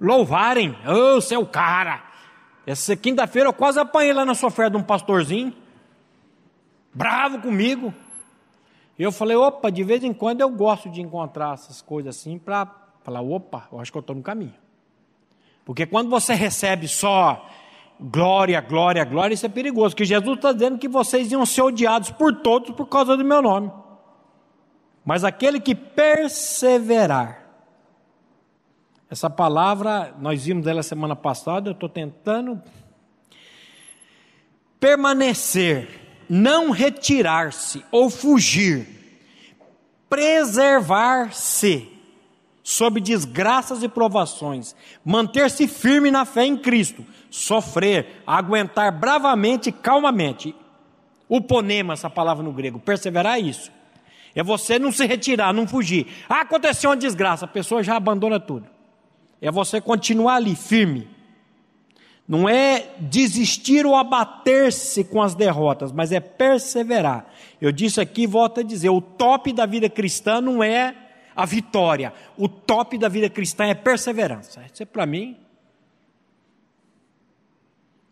[0.00, 0.76] louvarem.
[0.84, 2.02] Ô, oh, seu cara!
[2.66, 5.54] Essa quinta-feira eu quase apanhei lá na sua de um pastorzinho,
[6.92, 7.94] bravo comigo.
[8.98, 12.68] Eu falei: opa, de vez em quando eu gosto de encontrar essas coisas assim para
[13.04, 14.54] falar: opa, eu acho que eu estou no caminho.
[15.64, 17.48] Porque quando você recebe só
[18.00, 19.94] glória, glória, glória, isso é perigoso.
[19.94, 23.42] Porque Jesus está dizendo que vocês iam ser odiados por todos por causa do meu
[23.42, 23.70] nome.
[25.04, 27.46] Mas aquele que perseverar,
[29.10, 32.62] essa palavra, nós vimos ela semana passada, eu estou tentando
[34.78, 35.88] permanecer,
[36.28, 38.86] não retirar-se ou fugir,
[40.08, 41.88] preservar-se
[42.62, 50.54] sob desgraças e provações, manter-se firme na fé em Cristo, sofrer, aguentar bravamente calmamente.
[51.28, 53.70] O ponema, essa palavra no grego, perseverar é isso.
[54.34, 56.06] É você não se retirar, não fugir.
[56.28, 58.66] Ah, aconteceu uma desgraça, a pessoa já abandona tudo.
[59.40, 61.08] É você continuar ali, firme.
[62.28, 67.26] Não é desistir ou abater-se com as derrotas, mas é perseverar.
[67.60, 70.94] Eu disse aqui, volto a dizer: o top da vida cristã não é
[71.34, 72.12] a vitória.
[72.36, 74.62] O top da vida cristã é perseverança.
[74.72, 75.36] Isso é para mim.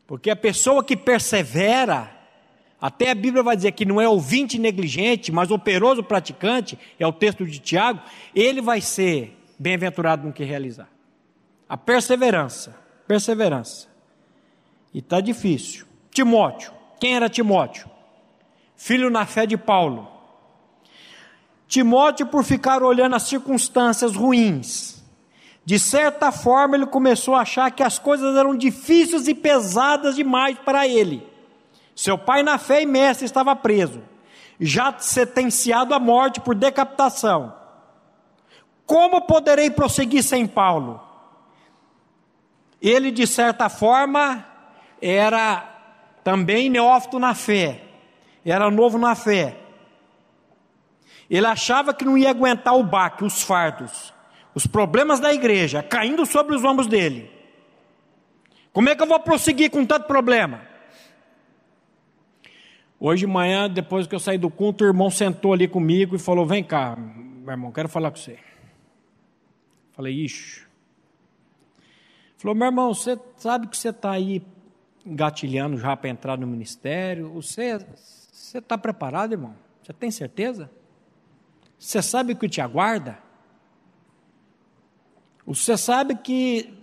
[0.09, 2.11] Porque a pessoa que persevera,
[2.81, 7.13] até a Bíblia vai dizer que não é ouvinte negligente, mas operoso praticante, é o
[7.13, 8.01] texto de Tiago,
[8.35, 10.89] ele vai ser bem-aventurado no que realizar.
[11.69, 12.75] A perseverança,
[13.07, 13.87] perseverança.
[14.93, 15.87] E está difícil.
[16.11, 17.89] Timóteo, quem era Timóteo?
[18.75, 20.19] Filho na fé de Paulo
[21.69, 24.98] Timóteo, por ficar olhando as circunstâncias ruins,
[25.69, 30.59] de certa forma ele começou a achar que as coisas eram difíceis e pesadas demais
[30.61, 31.31] para ele.
[31.95, 34.01] Seu pai, na fé e mestre, estava preso,
[34.59, 37.55] já sentenciado à morte por decapitação.
[38.87, 41.03] Como poderei prosseguir sem Paulo?
[42.81, 44.47] Ele, de certa forma,
[45.03, 45.69] era
[46.25, 47.83] também neófito na fé,
[48.43, 49.59] era novo na fé.
[51.29, 54.15] Ele achava que não ia aguentar o baque, os fardos,
[54.59, 57.31] os problemas da igreja caindo sobre os ombros dele.
[58.73, 60.63] Como é que eu vou prosseguir com tanto problema?
[62.99, 66.19] Hoje de manhã, depois que eu saí do culto, o irmão sentou ali comigo e
[66.19, 68.37] falou: Vem cá, meu irmão, quero falar com você.
[69.93, 70.67] Falei: Ixi.
[72.37, 74.43] Falou: Meu irmão, você sabe que você está aí
[75.07, 77.29] engatilhando já para entrar no ministério?
[77.29, 77.79] Você
[78.55, 79.55] está preparado, irmão?
[79.85, 80.69] Você tem certeza?
[81.79, 83.28] Você sabe o que te aguarda?
[85.49, 86.75] Você sabe que.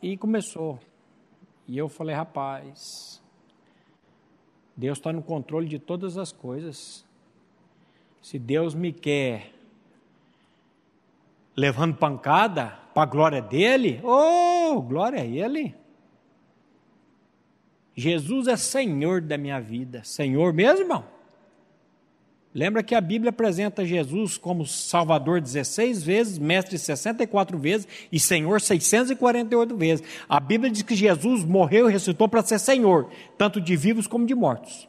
[0.00, 0.80] E começou.
[1.68, 3.22] E eu falei, rapaz,
[4.74, 7.04] Deus está no controle de todas as coisas.
[8.22, 9.52] Se Deus me quer
[11.54, 15.74] levando pancada para a glória dele, oh, glória a Ele.
[17.94, 20.02] Jesus é Senhor da minha vida.
[20.04, 21.04] Senhor mesmo, irmão?
[22.56, 28.62] Lembra que a Bíblia apresenta Jesus como Salvador 16 vezes, Mestre 64 vezes e Senhor
[28.62, 30.08] 648 vezes.
[30.26, 34.24] A Bíblia diz que Jesus morreu e ressuscitou para ser Senhor, tanto de vivos como
[34.24, 34.88] de mortos.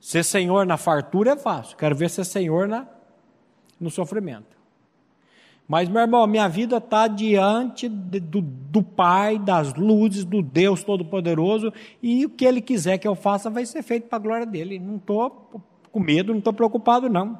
[0.00, 2.86] Ser Senhor na fartura é fácil, quero ver ser Senhor na,
[3.80, 4.57] no sofrimento.
[5.68, 10.82] Mas, meu irmão, minha vida está diante de, do, do Pai, das luzes, do Deus
[10.82, 11.70] Todo-Poderoso,
[12.02, 14.78] e o que Ele quiser que eu faça vai ser feito para a glória dele.
[14.78, 17.38] Não estou com medo, não estou preocupado, não.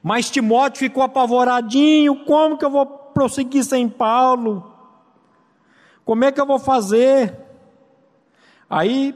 [0.00, 4.72] Mas Timóteo ficou apavoradinho: como que eu vou prosseguir sem Paulo?
[6.04, 7.36] Como é que eu vou fazer?
[8.70, 9.12] Aí,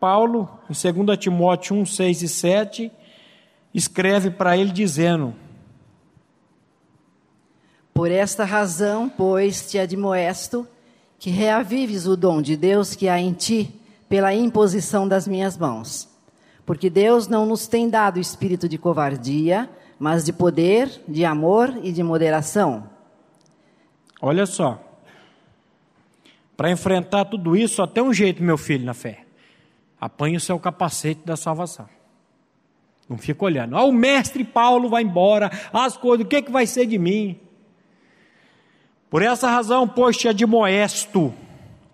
[0.00, 2.92] Paulo, em 2 Timóteo 1, 6 e 7,
[3.74, 5.34] escreve para ele dizendo
[7.98, 10.64] por esta razão, pois, te admoesto
[11.18, 13.74] que reavives o dom de Deus que há em ti
[14.08, 16.08] pela imposição das minhas mãos.
[16.64, 19.68] Porque Deus não nos tem dado espírito de covardia,
[19.98, 22.88] mas de poder, de amor e de moderação.
[24.22, 24.80] Olha só.
[26.56, 29.24] Para enfrentar tudo isso, só tem um jeito, meu filho, na fé.
[30.00, 31.88] Apanhe o seu capacete da salvação.
[33.08, 33.76] Não fica olhando.
[33.76, 36.96] Ah, o mestre Paulo vai embora, as coisas, o que, é que vai ser de
[36.96, 37.40] mim?
[39.10, 41.32] Por essa razão, pois, te admoesto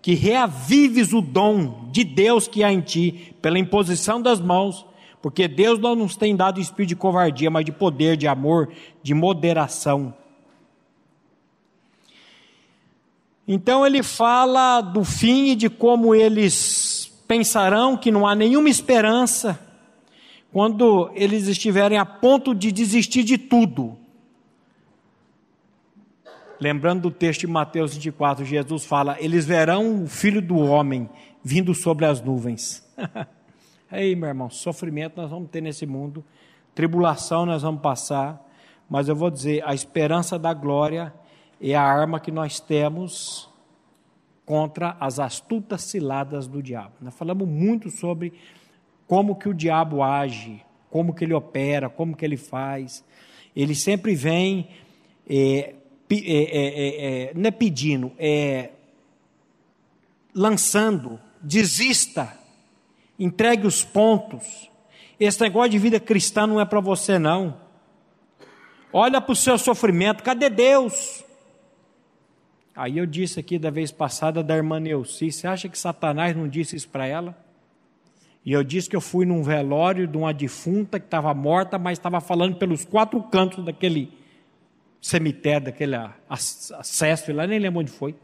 [0.01, 4.85] que reavives o dom de Deus que há em ti, pela imposição das mãos,
[5.21, 9.13] porque Deus não nos tem dado espírito de covardia, mas de poder, de amor, de
[9.15, 10.13] moderação.
[13.47, 19.59] Então ele fala do fim e de como eles pensarão que não há nenhuma esperança
[20.51, 23.97] quando eles estiverem a ponto de desistir de tudo.
[26.59, 31.09] Lembrando do texto de Mateus 24, Jesus fala: Eles verão o filho do homem
[31.43, 32.83] vindo sobre as nuvens.
[33.91, 36.23] Aí, meu irmão, sofrimento nós vamos ter nesse mundo,
[36.73, 38.41] tribulação nós vamos passar,
[38.89, 41.13] mas eu vou dizer: a esperança da glória
[41.59, 43.49] é a arma que nós temos
[44.45, 46.93] contra as astutas ciladas do diabo.
[47.01, 48.31] Nós falamos muito sobre
[49.07, 53.03] como que o diabo age, como que ele opera, como que ele faz.
[53.55, 54.69] Ele sempre vem,
[55.29, 55.75] é,
[56.09, 58.69] é, é, não é pedindo, é
[60.33, 62.37] lançando, desista,
[63.17, 64.69] entregue os pontos.
[65.19, 67.57] Esse negócio de vida cristã não é para você, não.
[68.91, 71.23] Olha para o seu sofrimento, cadê Deus?
[72.75, 76.47] Aí eu disse aqui da vez passada da irmã Neuci, você acha que Satanás não
[76.47, 77.35] disse isso para ela?
[78.45, 81.97] E eu disse que eu fui num velório de uma defunta que estava morta, mas
[81.97, 84.11] estava falando pelos quatro cantos daquele
[85.05, 85.95] cemitério, daquele
[86.27, 88.15] acesso, lá nem lembro onde foi.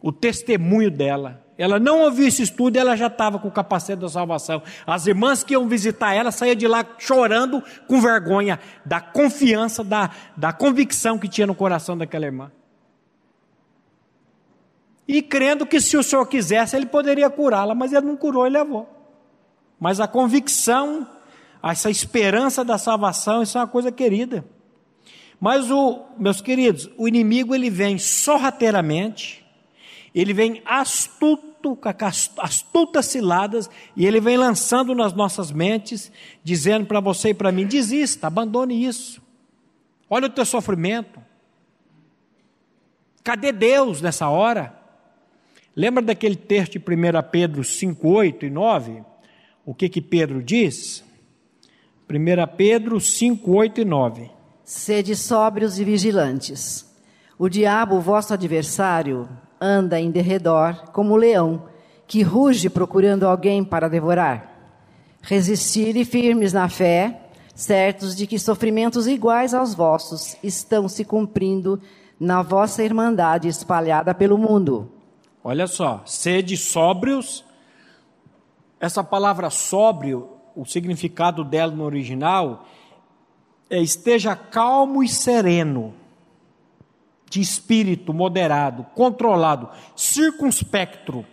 [0.00, 1.40] O testemunho dela.
[1.56, 4.62] Ela não ouviu esse estudo, ela já estava com o capacete da salvação.
[4.84, 10.10] As irmãs que iam visitar ela saíam de lá chorando com vergonha da confiança, da,
[10.36, 12.50] da convicção que tinha no coração daquela irmã
[15.06, 18.50] e crendo que se o Senhor quisesse, ele poderia curá-la, mas ele não curou e
[18.50, 18.88] levou.
[19.78, 21.06] Mas a convicção,
[21.62, 24.44] essa esperança da salvação, isso é uma coisa querida.
[25.42, 29.44] Mas o, meus queridos, o inimigo ele vem sorrateiramente,
[30.14, 36.12] ele vem astuto, com astutas ciladas, e ele vem lançando nas nossas mentes,
[36.44, 39.20] dizendo para você e para mim: desista, abandone isso.
[40.08, 41.20] Olha o teu sofrimento.
[43.24, 44.72] Cadê Deus nessa hora?
[45.74, 46.82] Lembra daquele texto de 1
[47.32, 49.02] Pedro 5, 8 e 9?
[49.66, 51.02] O que que Pedro diz?
[52.08, 54.41] 1 Pedro 5, 8 e 9.
[54.64, 56.88] Sede sóbrios e vigilantes.
[57.36, 59.28] O diabo, vosso adversário,
[59.60, 61.64] anda em derredor como leão,
[62.06, 64.50] que ruge procurando alguém para devorar.
[65.20, 71.80] Resistir firmes na fé, certos de que sofrimentos iguais aos vossos estão se cumprindo
[72.18, 74.90] na vossa irmandade espalhada pelo mundo.
[75.42, 77.44] Olha só, sede sóbrios.
[78.78, 82.66] Essa palavra sóbrio, o significado dela no original
[83.80, 85.94] esteja calmo e sereno,
[87.28, 91.24] de espírito moderado, controlado, circunspecto.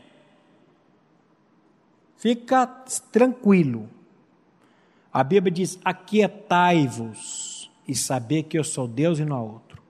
[2.18, 2.66] Fica
[3.12, 3.90] tranquilo.
[5.12, 9.82] A Bíblia diz: aquietai-vos e saber que eu sou Deus e não há outro.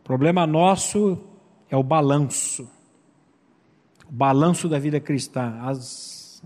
[0.00, 1.18] O problema nosso
[1.68, 2.68] é o balanço
[4.08, 5.58] o balanço da vida cristã.
[5.62, 6.42] As...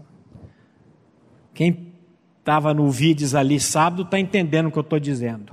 [1.53, 1.90] Quem
[2.41, 5.53] estava no vídeos ali sábado está entendendo o que eu estou dizendo.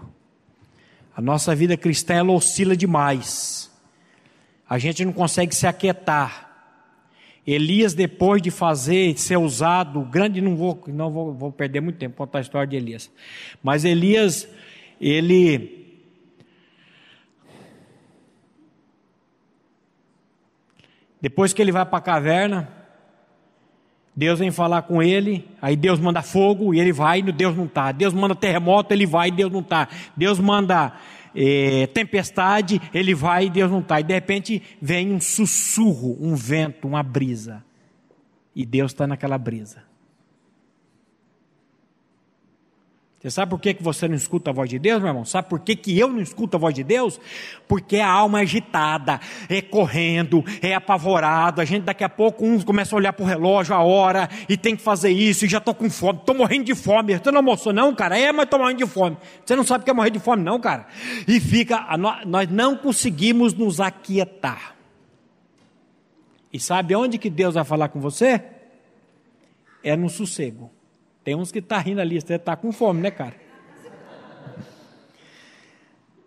[1.15, 3.71] A nossa vida cristã ela oscila demais.
[4.67, 6.45] A gente não consegue se aquietar.
[7.45, 12.17] Elias, depois de fazer, ser usado, grande, não vou, não vou, vou perder muito tempo
[12.17, 13.09] contar a história de Elias.
[13.63, 14.47] Mas Elias,
[14.99, 15.77] ele
[21.19, 22.71] Depois que ele vai para a caverna,
[24.17, 27.65] Deus vem falar com ele, aí Deus manda fogo e ele vai e Deus não
[27.65, 27.91] está.
[27.91, 29.87] Deus manda terremoto, ele vai e Deus não está.
[30.15, 30.91] Deus manda
[31.35, 33.99] é, tempestade, ele vai e Deus não está.
[33.99, 37.63] E de repente vem um sussurro, um vento, uma brisa.
[38.55, 39.86] E Deus está naquela brisa.
[43.19, 45.25] Você sabe por que, você não escuta a voz de Deus, meu irmão?
[45.25, 47.19] Sabe por que, que eu não escuto a voz de Deus?
[47.67, 51.59] Porque a alma é agitada, é correndo, é apavorado.
[51.59, 54.55] A gente daqui a pouco uns começa a olhar para o relógio, a hora, e
[54.55, 57.17] tem que fazer isso, e já estou com fome, estou morrendo de fome.
[57.17, 58.19] Você não almoçou, não, cara?
[58.19, 59.17] É, mas estou morrendo de fome.
[59.43, 60.85] Você não sabe o que é morrer de fome, não, cara.
[61.27, 64.75] E fica, nós não conseguimos nos aquietar.
[66.53, 68.43] E sabe onde que Deus vai falar com você?
[69.83, 70.76] É no sossego.
[71.27, 73.35] Tem uns que tá rindo ali, você está com fome, né, cara?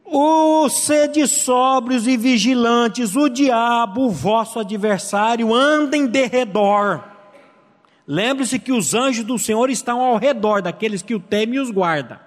[0.05, 7.03] O sede sóbrios e vigilantes, o diabo, o vosso adversário, anda em derredor.
[8.07, 11.70] Lembre-se que os anjos do Senhor estão ao redor daqueles que o temem e os
[11.70, 12.20] guarda.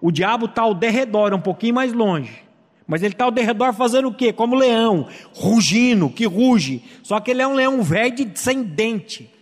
[0.00, 2.42] O diabo está ao derredor, um pouquinho mais longe.
[2.88, 4.32] Mas ele está ao derredor fazendo o quê?
[4.32, 6.82] Como leão, rugindo, que ruge.
[7.04, 9.38] Só que ele é um leão velho sem dente.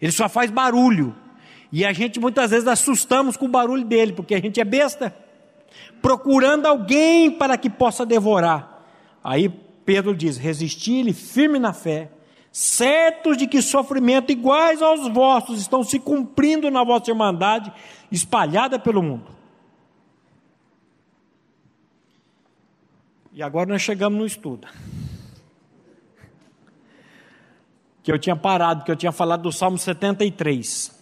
[0.00, 1.14] Ele só faz barulho.
[1.72, 5.14] E a gente muitas vezes assustamos com o barulho dele, porque a gente é besta,
[6.00, 8.84] procurando alguém para que possa devorar.
[9.22, 9.48] Aí
[9.84, 12.10] Pedro diz: resistir-lhe firme na fé,
[12.52, 17.72] certos de que sofrimentos iguais aos vossos estão se cumprindo na vossa irmandade
[18.10, 19.36] espalhada pelo mundo.
[23.32, 24.66] E agora nós chegamos no estudo.
[28.06, 30.96] Que eu tinha parado, que eu tinha falado do Salmo 73.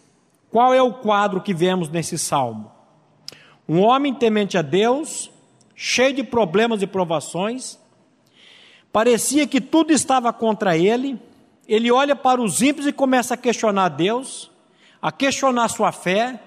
[0.50, 2.72] Qual é o quadro que vemos nesse salmo?
[3.68, 5.30] Um homem temente a Deus,
[5.76, 7.78] cheio de problemas e provações,
[8.90, 11.20] parecia que tudo estava contra ele.
[11.68, 14.50] Ele olha para os ímpios e começa a questionar Deus,
[15.02, 16.40] a questionar sua fé.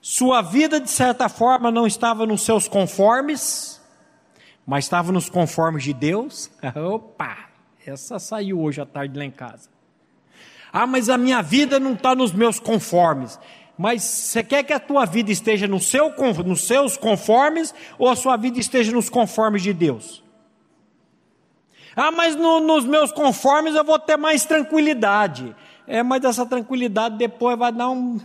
[0.00, 3.82] Sua vida, de certa forma, não estava nos seus conformes,
[4.64, 6.48] mas estava nos conformes de Deus.
[6.94, 7.49] Opa,
[7.90, 9.68] essa saiu hoje à tarde lá em casa.
[10.72, 13.38] Ah, mas a minha vida não está nos meus conformes.
[13.76, 16.12] Mas você quer que a tua vida esteja no seu,
[16.44, 20.22] nos seus conformes ou a sua vida esteja nos conformes de Deus?
[21.96, 25.56] Ah, mas no, nos meus conformes eu vou ter mais tranquilidade.
[25.86, 28.18] É, mas essa tranquilidade depois vai dar um.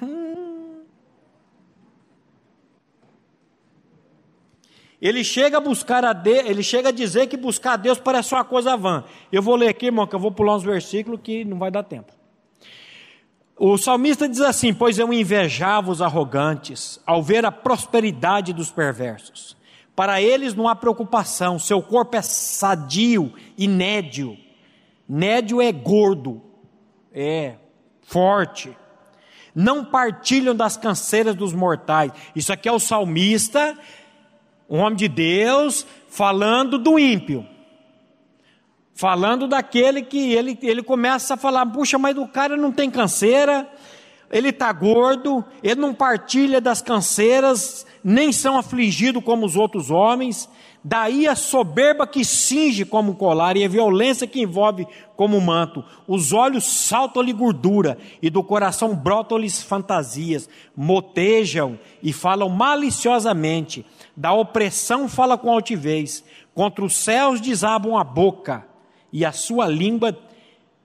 [5.06, 8.34] Ele chega a buscar a de, ele chega a dizer que buscar a Deus parece
[8.34, 9.04] uma coisa vã.
[9.32, 11.84] Eu vou ler aqui, irmão, que eu vou pular uns versículos que não vai dar
[11.84, 12.12] tempo.
[13.56, 19.56] O salmista diz assim: Pois eu invejava os arrogantes ao ver a prosperidade dos perversos.
[19.96, 24.36] Para eles não há preocupação, seu corpo é sadio e nédio.
[25.08, 26.42] Nédio é gordo,
[27.14, 27.58] é
[28.02, 28.76] forte.
[29.54, 32.12] Não partilham das canseiras dos mortais.
[32.36, 33.78] Isso aqui é o salmista,
[34.70, 37.46] um homem de Deus, falando do ímpio.
[38.94, 43.70] Falando daquele que ele, ele começa a falar: puxa, mas o cara não tem canseira,
[44.32, 50.50] ele está gordo, ele não partilha das canseiras, nem são afligidos como os outros homens.
[50.88, 55.84] Daí a soberba que cinge como colar e a violência que envolve como manto.
[56.08, 60.48] Os olhos saltam-lhe gordura e do coração brotam-lhes fantasias.
[60.78, 63.84] Motejam e falam maliciosamente.
[64.16, 66.24] Da opressão fala com altivez.
[66.54, 68.66] Contra os céus desabam a boca
[69.12, 70.18] e a sua língua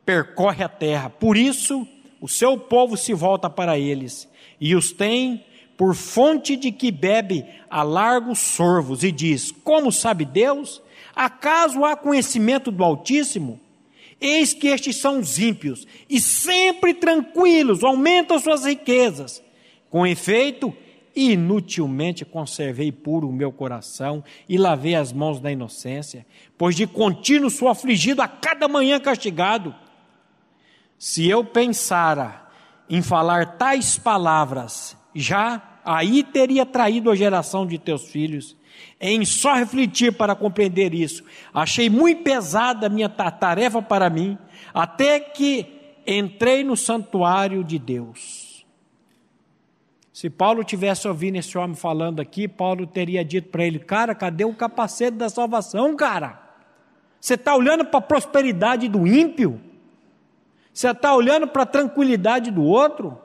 [0.05, 1.11] percorre a terra.
[1.11, 1.87] Por isso,
[2.21, 4.29] o seu povo se volta para eles
[4.61, 5.45] e os tem
[5.77, 10.83] por fonte de que bebe a largos sorvos e diz: Como sabe Deus?
[11.15, 13.59] Acaso há conhecimento do Altíssimo?
[14.21, 19.43] Eis que estes são os ímpios e sempre tranquilos, aumentam suas riquezas.
[19.89, 20.77] Com efeito,
[21.15, 27.51] inutilmente conservei puro o meu coração e lavei as mãos da inocência, pois de contínuo
[27.51, 29.75] sou afligido a cada manhã castigado.
[30.99, 32.49] Se eu pensara
[32.89, 38.57] em falar tais palavras, já aí teria traído a geração de teus filhos.
[39.01, 44.39] Em só refletir para compreender isso, achei muito pesada a minha tarefa para mim,
[44.73, 45.67] até que
[46.07, 48.40] entrei no santuário de Deus.
[50.21, 54.45] Se Paulo tivesse ouvido esse homem falando aqui, Paulo teria dito para ele: Cara, cadê
[54.45, 56.39] o capacete da salvação, cara?
[57.19, 59.59] Você está olhando para a prosperidade do ímpio?
[60.75, 63.19] Você está olhando para a tranquilidade do outro?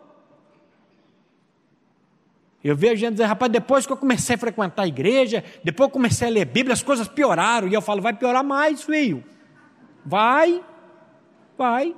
[2.63, 5.91] Eu vejo gente dizer, rapaz, depois que eu comecei a frequentar a igreja, depois que
[5.91, 7.67] eu comecei a ler Bíblia, as coisas pioraram.
[7.67, 9.21] E eu falo, vai piorar mais, filho.
[10.05, 10.63] Vai,
[11.57, 11.93] vai,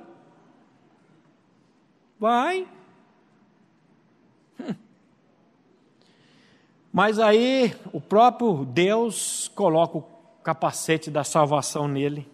[2.18, 2.66] vai.
[6.98, 10.04] Mas aí o próprio Deus coloca o
[10.42, 12.26] capacete da salvação nele.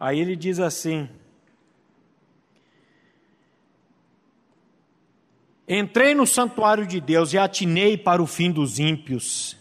[0.00, 1.08] Aí ele diz assim:
[5.68, 9.56] Entrei no santuário de Deus e atinei para o fim dos ímpios.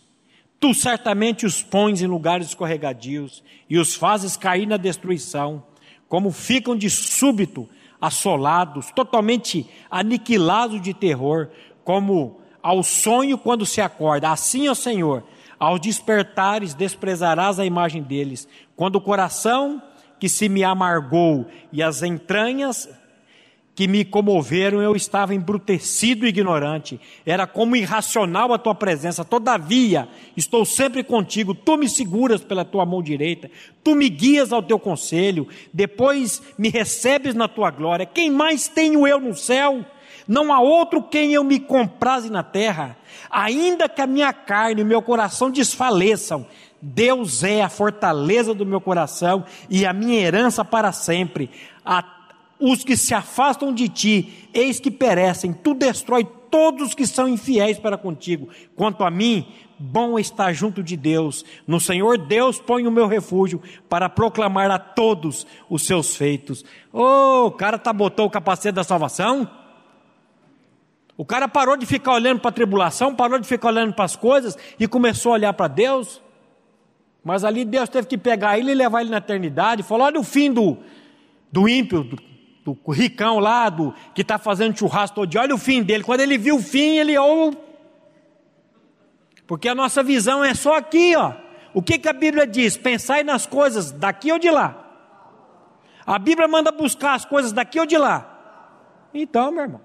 [0.59, 5.63] Tu certamente os pões em lugares escorregadios e os fazes cair na destruição,
[6.09, 7.69] como ficam de súbito
[8.01, 11.49] assolados, totalmente aniquilados de terror,
[11.83, 14.31] como ao sonho quando se acorda.
[14.31, 15.23] Assim, ó Senhor,
[15.59, 18.47] ao despertares desprezarás a imagem deles.
[18.75, 19.81] Quando o coração
[20.19, 22.89] que se me amargou e as entranhas
[23.75, 26.99] que me comoveram, eu estava embrutecido e ignorante.
[27.25, 29.25] Era como irracional a tua presença.
[29.25, 30.07] Todavia,
[30.37, 31.55] estou sempre contigo.
[31.55, 33.49] Tu me seguras pela tua mão direita.
[33.83, 35.47] Tu me guias ao teu conselho.
[35.73, 38.05] Depois me recebes na tua glória.
[38.05, 39.83] Quem mais tenho eu no céu?
[40.27, 42.97] Não há outro quem eu me compraze na terra.
[43.29, 46.45] Ainda que a minha carne e o meu coração desfaleçam,
[46.81, 51.49] Deus é a fortaleza do meu coração e a minha herança para sempre.
[51.85, 52.03] A,
[52.59, 55.53] os que se afastam de ti, eis que perecem.
[55.53, 58.49] Tu destrói todos que são infiéis para contigo.
[58.75, 59.47] Quanto a mim,
[59.79, 61.43] bom estar junto de Deus.
[61.65, 66.63] No Senhor Deus põe o meu refúgio para proclamar a todos os seus feitos.
[66.91, 69.49] Oh, o cara tá botou o capacete da salvação?
[71.15, 74.15] O cara parou de ficar olhando para a tribulação, parou de ficar olhando para as
[74.15, 76.21] coisas e começou a olhar para Deus.
[77.23, 79.83] Mas ali Deus teve que pegar ele e levar ele na eternidade.
[79.83, 80.77] Falou: olha o fim do,
[81.51, 82.17] do ímpio, do,
[82.65, 86.03] do ricão lá, do, que está fazendo churrasco todo dia, olha o fim dele.
[86.03, 87.17] Quando ele viu o fim, ele.
[87.17, 87.53] Oh,
[89.45, 91.33] porque a nossa visão é só aqui, ó.
[91.73, 92.75] O que, que a Bíblia diz?
[92.75, 94.79] Pensai nas coisas daqui ou de lá.
[96.05, 98.29] A Bíblia manda buscar as coisas daqui ou de lá.
[99.13, 99.81] Então, meu irmão,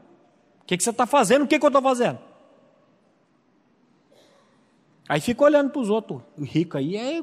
[0.69, 1.45] que, que você está fazendo?
[1.45, 2.19] O que, que eu estou fazendo?
[5.09, 7.23] Aí fica olhando para os outros, o rico aí, é,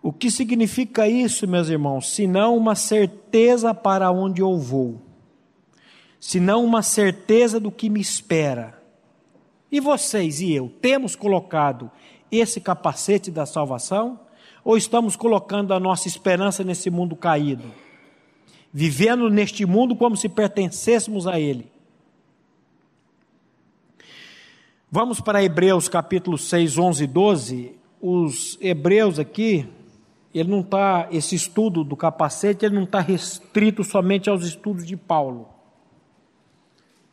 [0.00, 2.08] O que significa isso, meus irmãos?
[2.10, 5.02] Senão uma certeza para onde eu vou,
[6.20, 8.80] senão uma certeza do que me espera.
[9.68, 11.90] E vocês e eu temos colocado
[12.30, 14.20] esse capacete da salvação?
[14.62, 17.85] Ou estamos colocando a nossa esperança nesse mundo caído?
[18.72, 21.70] Vivendo neste mundo como se pertencêssemos a ele?
[24.90, 27.72] Vamos para Hebreus capítulo 6, 11 e 12.
[28.00, 29.68] Os hebreus aqui,
[30.32, 34.96] ele não está, esse estudo do capacete, ele não está restrito somente aos estudos de
[34.96, 35.48] Paulo.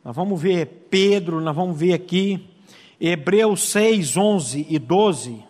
[0.04, 2.46] Nós vamos ver Pedro, nós vamos ver aqui,
[3.00, 5.44] Hebreus 6, 11 e 12.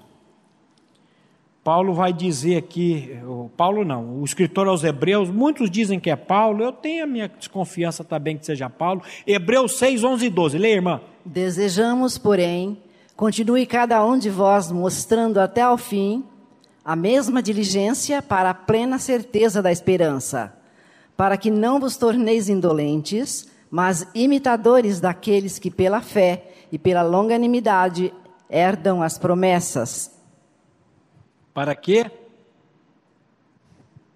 [1.63, 3.17] Paulo vai dizer aqui,
[3.55, 7.29] Paulo não, o escritor aos Hebreus, muitos dizem que é Paulo, eu tenho a minha
[7.29, 9.01] desconfiança também que seja Paulo.
[9.25, 11.01] Hebreus 6, 11 e 12, leia, irmã.
[11.23, 12.77] Desejamos, porém,
[13.15, 16.25] continue cada um de vós mostrando até ao fim
[16.83, 20.53] a mesma diligência para a plena certeza da esperança,
[21.15, 26.43] para que não vos torneis indolentes, mas imitadores daqueles que pela fé
[26.73, 28.13] e pela longanimidade
[28.49, 30.11] herdam as promessas.
[31.53, 32.09] Para quê?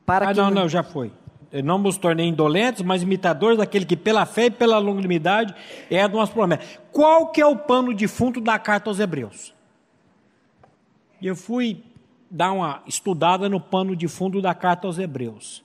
[0.05, 1.11] Para ah, que não, não, já foi.
[1.63, 5.53] Não nos tornei indolentes, mas imitadores daquele que pela fé e pela longanimidade
[5.89, 6.79] herdam as promessas.
[6.91, 9.53] Qual que é o pano de fundo da carta aos Hebreus?
[11.21, 11.83] Eu fui
[12.29, 15.63] dar uma estudada no pano de fundo da carta aos Hebreus.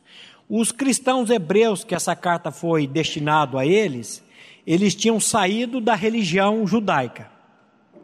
[0.48, 4.22] Os cristãos hebreus que essa carta foi destinado a eles,
[4.66, 7.30] eles tinham saído da religião judaica,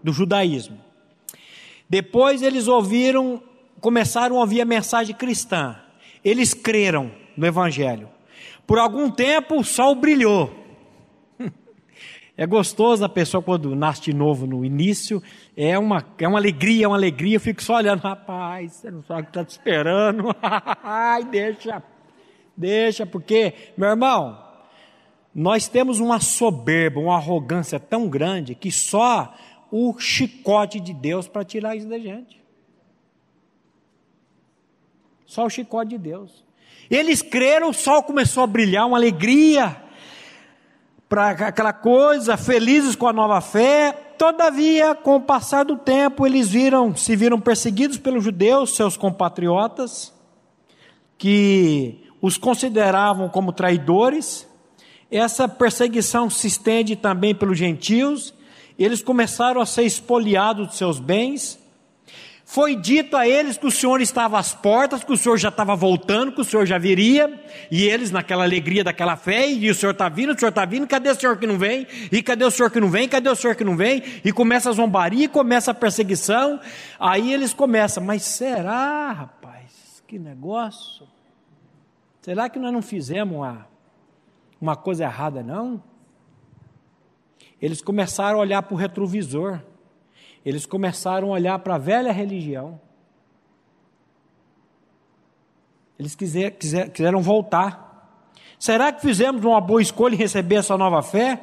[0.03, 0.79] do judaísmo.
[1.89, 3.43] Depois eles ouviram,
[3.81, 5.77] começaram a ouvir a mensagem cristã.
[6.25, 8.09] Eles creram no evangelho.
[8.67, 10.55] Por algum tempo o sol brilhou.
[12.41, 15.21] É gostoso a pessoa quando nasce de novo no início,
[15.57, 17.35] é uma, é uma alegria, é uma alegria.
[17.35, 20.29] Eu fico só olhando, rapaz, você não sabe o que está te esperando.
[20.41, 21.83] Ai, deixa,
[22.57, 24.39] deixa, porque, meu irmão,
[25.35, 29.35] nós temos uma soberba, uma arrogância tão grande que só
[29.71, 32.38] o chicote de Deus para tirar isso da gente.
[35.29, 36.43] Só o chicote de Deus.
[36.91, 39.77] Eles creram, o sol começou a brilhar, uma alegria
[41.07, 43.93] para aquela coisa, felizes com a nova fé.
[44.17, 50.15] Todavia, com o passar do tempo, eles viram, se viram perseguidos pelos judeus, seus compatriotas,
[51.19, 54.49] que os consideravam como traidores.
[55.11, 58.33] Essa perseguição se estende também pelos gentios.
[58.79, 61.59] Eles começaram a ser espoliados de seus bens
[62.51, 65.77] foi dito a eles que o Senhor estava às portas, que o Senhor já estava
[65.77, 69.93] voltando, que o Senhor já viria, e eles, naquela alegria daquela fé, e o Senhor
[69.93, 71.87] está vindo, o Senhor está vindo, cadê o Senhor que não vem?
[72.11, 73.07] E cadê o Senhor que não vem?
[73.07, 74.03] Cadê o Senhor que não vem?
[74.25, 76.59] E começa a zombaria, começa a perseguição,
[76.99, 81.07] aí eles começam, mas será, rapaz, que negócio?
[82.23, 83.67] Será que nós não fizemos uma,
[84.59, 85.83] uma coisa errada, não?
[87.61, 89.61] Eles começaram a olhar para o retrovisor.
[90.49, 92.81] Eles começaram a olhar para a velha religião.
[95.99, 98.19] Eles quiser, quiser, quiseram voltar.
[98.59, 101.43] Será que fizemos uma boa escolha em receber essa nova fé?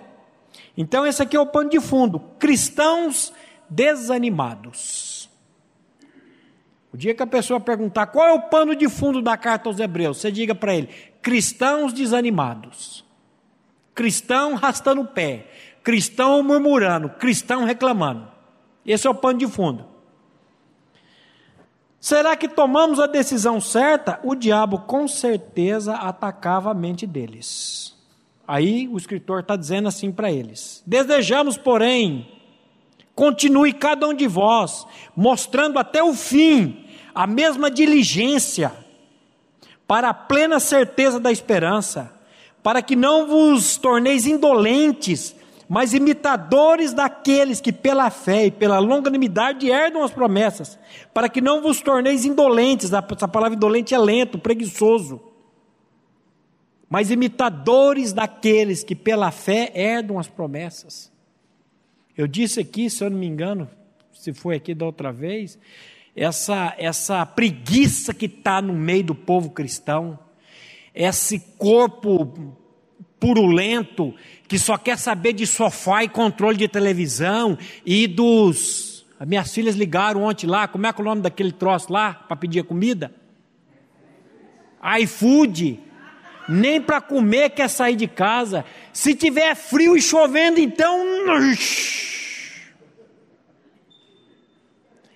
[0.76, 3.32] Então, esse aqui é o pano de fundo: cristãos
[3.70, 5.30] desanimados.
[6.92, 9.78] O dia que a pessoa perguntar qual é o pano de fundo da carta aos
[9.80, 10.88] Hebreus, você diga para ele:
[11.22, 13.06] cristãos desanimados,
[13.94, 15.46] cristão rastando o pé,
[15.84, 18.34] cristão murmurando, cristão reclamando.
[18.86, 19.86] Esse é o pano de fundo.
[22.00, 24.20] Será que tomamos a decisão certa?
[24.24, 27.96] O diabo com certeza atacava a mente deles.
[28.48, 32.32] Aí o escritor está dizendo assim para eles: Desejamos, porém,
[33.16, 38.72] continue cada um de vós, mostrando até o fim a mesma diligência
[39.88, 42.14] para a plena certeza da esperança,
[42.62, 45.35] para que não vos torneis indolentes,
[45.68, 50.78] mas imitadores daqueles que pela fé e pela longanimidade herdam as promessas,
[51.14, 55.22] para que não vos torneis indolentes, essa palavra indolente é lento, preguiçoso,
[56.90, 61.12] mas imitadores daqueles que pela fé herdam as promessas.
[62.16, 63.68] Eu disse aqui, se eu não me engano,
[64.14, 65.58] se foi aqui da outra vez,
[66.16, 70.18] essa, essa preguiça que está no meio do povo cristão,
[70.94, 72.56] esse corpo
[73.20, 74.14] purulento
[74.48, 79.06] que só quer saber de sofá e controle de televisão e dos.
[79.20, 82.14] As minhas filhas ligaram ontem lá, como é que é o nome daquele troço lá
[82.14, 83.14] para pedir comida?
[85.02, 85.80] iFood.
[86.48, 88.64] Nem para comer quer sair de casa.
[88.94, 91.04] Se tiver frio e chovendo, então.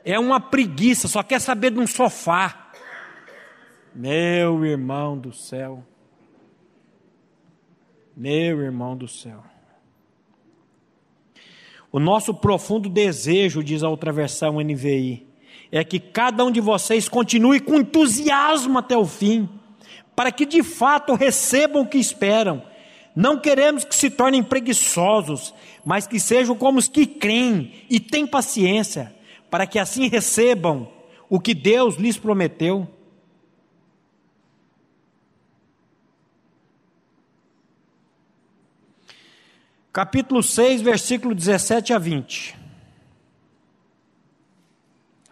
[0.04, 2.72] É uma preguiça, só quer saber de um sofá.
[3.94, 5.84] Meu irmão do céu.
[8.20, 9.41] Meu irmão do céu.
[11.89, 15.26] O nosso profundo desejo, diz a outra versão NVI,
[15.72, 19.47] é que cada um de vocês continue com entusiasmo até o fim,
[20.17, 22.61] para que de fato recebam o que esperam.
[23.15, 25.53] Não queremos que se tornem preguiçosos,
[25.86, 29.15] mas que sejam como os que creem e têm paciência
[29.49, 30.89] para que assim recebam
[31.30, 32.86] o que Deus lhes prometeu.
[39.92, 42.58] Capítulo 6, versículo 17 a 20.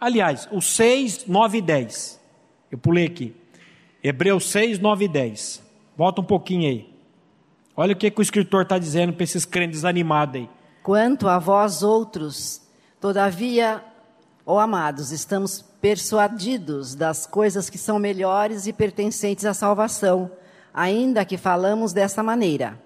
[0.00, 2.20] Aliás, o 6, 9 e 10.
[2.70, 3.34] Eu pulei aqui.
[4.02, 5.62] Hebreus 6, 9 e 10.
[5.96, 6.94] Volta um pouquinho aí.
[7.76, 10.50] Olha o que, que o escritor está dizendo para esses crentes desanimados aí.
[10.82, 12.62] Quanto a vós outros,
[13.00, 13.84] todavia
[14.50, 20.30] Ó amados, estamos persuadidos das coisas que são melhores e pertencentes à salvação,
[20.72, 22.82] ainda que falamos dessa maneira.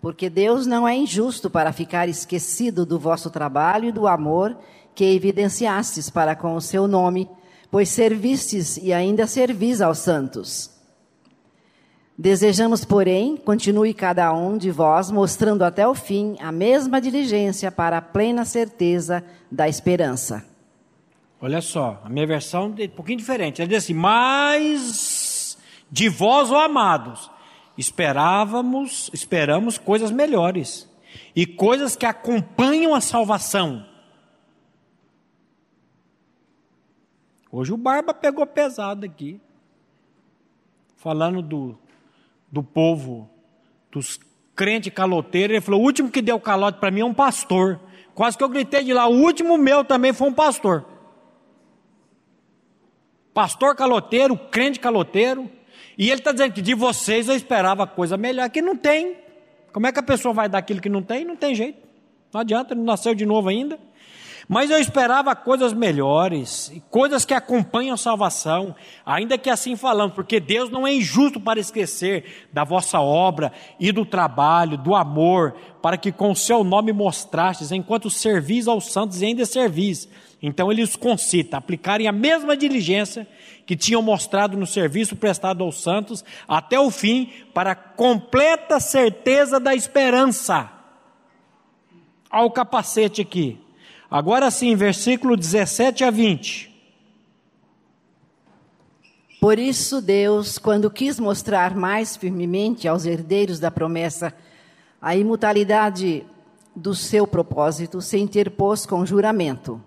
[0.00, 4.56] Porque Deus não é injusto para ficar esquecido do vosso trabalho e do amor
[4.94, 7.28] que evidenciastes para com o seu nome,
[7.70, 10.70] pois servistes e ainda servis aos santos.
[12.16, 17.98] Desejamos, porém, continue cada um de vós mostrando até o fim a mesma diligência para
[17.98, 20.50] a plena certeza da esperança
[21.42, 23.62] Olha só, a minha versão é um pouquinho diferente.
[23.62, 25.56] Ela diz assim: Mas
[25.90, 27.30] de vós, ó amados,
[27.80, 30.88] esperávamos, esperamos coisas melhores
[31.34, 33.86] e coisas que acompanham a salvação.
[37.50, 39.40] Hoje o Barba pegou pesado aqui,
[40.96, 41.76] falando do,
[42.52, 43.28] do povo,
[43.90, 44.20] dos
[44.54, 45.54] crentes caloteiros.
[45.54, 47.80] Ele falou: o último que deu calote para mim é um pastor.
[48.14, 50.84] Quase que eu gritei de lá: o último meu também foi um pastor
[53.32, 55.50] pastor caloteiro, crente caloteiro,
[56.00, 59.18] e ele está dizendo que de vocês eu esperava coisa melhor, que não tem.
[59.70, 61.26] Como é que a pessoa vai dar aquilo que não tem?
[61.26, 61.78] Não tem jeito.
[62.32, 63.78] Não adianta, não nasceu de novo ainda.
[64.48, 68.74] Mas eu esperava coisas melhores, coisas que acompanham a salvação,
[69.04, 73.92] ainda que assim falando, porque Deus não é injusto para esquecer da vossa obra e
[73.92, 79.20] do trabalho, do amor, para que com o seu nome mostrastes, enquanto servis aos santos
[79.20, 80.08] e ainda servis.
[80.42, 83.26] Então ele os concita a aplicarem a mesma diligência
[83.66, 89.74] que tinham mostrado no serviço prestado aos santos até o fim, para completa certeza da
[89.74, 90.70] esperança.
[92.32, 93.60] Olha o capacete aqui.
[94.10, 96.70] Agora sim, versículo 17 a 20.
[99.40, 104.34] Por isso, Deus, quando quis mostrar mais firmemente aos herdeiros da promessa
[105.00, 106.26] a imutabilidade
[106.76, 109.82] do seu propósito, se interpôs com juramento,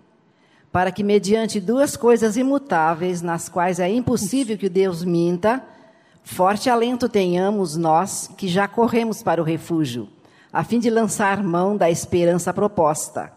[0.74, 5.64] para que, mediante duas coisas imutáveis, nas quais é impossível que Deus minta,
[6.22, 10.10] forte alento tenhamos nós que já corremos para o refúgio,
[10.52, 13.32] a fim de lançar mão da esperança proposta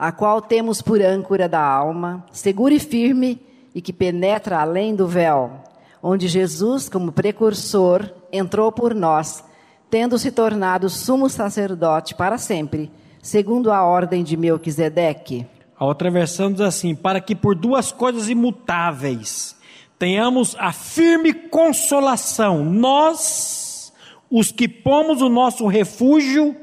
[0.00, 3.38] a qual temos por âncora da alma, segura e firme
[3.74, 5.60] e que penetra além do véu,
[6.02, 9.44] onde Jesus, como precursor, entrou por nós,
[9.90, 12.90] tendo se tornado sumo sacerdote para sempre,
[13.20, 15.46] segundo a ordem de Melquisedeque.
[15.80, 19.56] A outra versão diz assim: para que por duas coisas imutáveis
[19.98, 23.92] tenhamos a firme consolação, nós,
[24.30, 26.54] os que pomos o nosso refúgio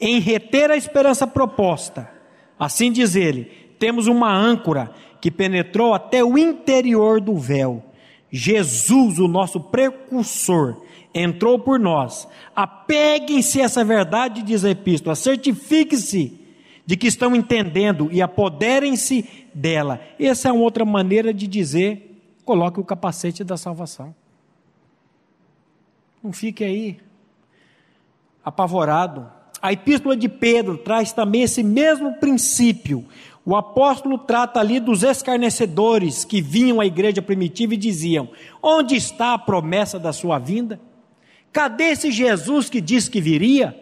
[0.00, 2.20] em reter a esperança proposta
[2.60, 3.44] Assim diz ele:
[3.78, 7.82] temos uma âncora que penetrou até o interior do véu.
[8.30, 10.82] Jesus, o nosso precursor,
[11.14, 12.28] entrou por nós.
[12.54, 16.39] Apeguem-se a essa verdade, diz a epístola, certifique-se
[16.90, 19.24] de que estão entendendo e apoderem-se
[19.54, 20.00] dela.
[20.18, 24.12] Essa é uma outra maneira de dizer: coloque o capacete da salvação.
[26.20, 26.98] Não fique aí
[28.44, 29.30] apavorado.
[29.62, 33.04] A epístola de Pedro traz também esse mesmo princípio.
[33.46, 38.30] O apóstolo trata ali dos escarnecedores que vinham à igreja primitiva e diziam:
[38.60, 40.80] Onde está a promessa da sua vinda?
[41.52, 43.80] Cadê esse Jesus que disse que viria?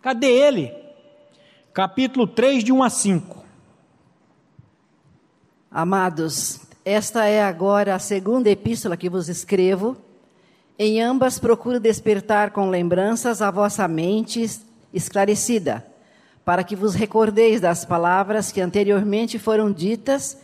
[0.00, 0.83] Cadê ele?
[1.74, 3.44] Capítulo 3, de 1 a 5.
[5.68, 9.96] Amados, esta é agora a segunda epístola que vos escrevo.
[10.78, 14.48] Em ambas procuro despertar com lembranças a vossa mente
[14.92, 15.84] esclarecida,
[16.44, 20.38] para que vos recordeis das palavras que anteriormente foram ditas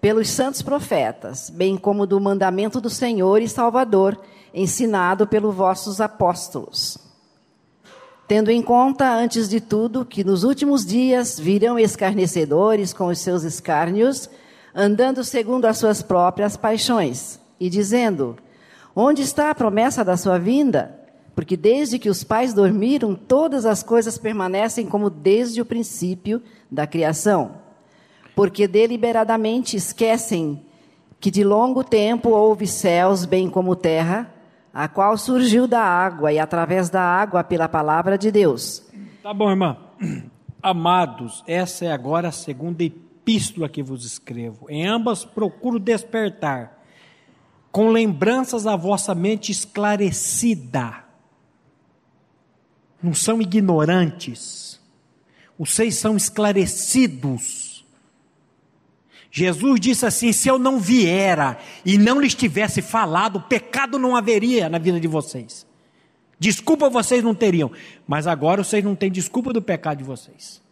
[0.00, 4.20] pelos santos profetas, bem como do mandamento do Senhor e Salvador,
[4.54, 7.05] ensinado pelos vossos apóstolos.
[8.28, 13.44] Tendo em conta, antes de tudo, que nos últimos dias virão escarnecedores com os seus
[13.44, 14.28] escárnios,
[14.74, 18.36] andando segundo as suas próprias paixões, e dizendo:
[18.94, 20.98] Onde está a promessa da sua vinda?
[21.36, 26.86] Porque desde que os pais dormiram, todas as coisas permanecem como desde o princípio da
[26.86, 27.58] criação.
[28.34, 30.62] Porque deliberadamente esquecem
[31.20, 34.32] que de longo tempo houve céus, bem como terra,
[34.76, 38.84] a qual surgiu da água e através da água pela palavra de Deus.
[39.22, 39.76] Tá bom, irmã.
[40.62, 44.66] Amados, essa é agora a segunda epístola que vos escrevo.
[44.68, 46.76] Em ambas procuro despertar
[47.72, 51.06] com lembranças a vossa mente esclarecida
[53.02, 54.80] não são ignorantes,
[55.64, 57.65] seis são esclarecidos.
[59.36, 64.66] Jesus disse assim: se eu não viera e não lhes tivesse falado, pecado não haveria
[64.70, 65.66] na vida de vocês.
[66.38, 67.70] Desculpa vocês não teriam,
[68.08, 70.62] mas agora vocês não têm desculpa do pecado de vocês.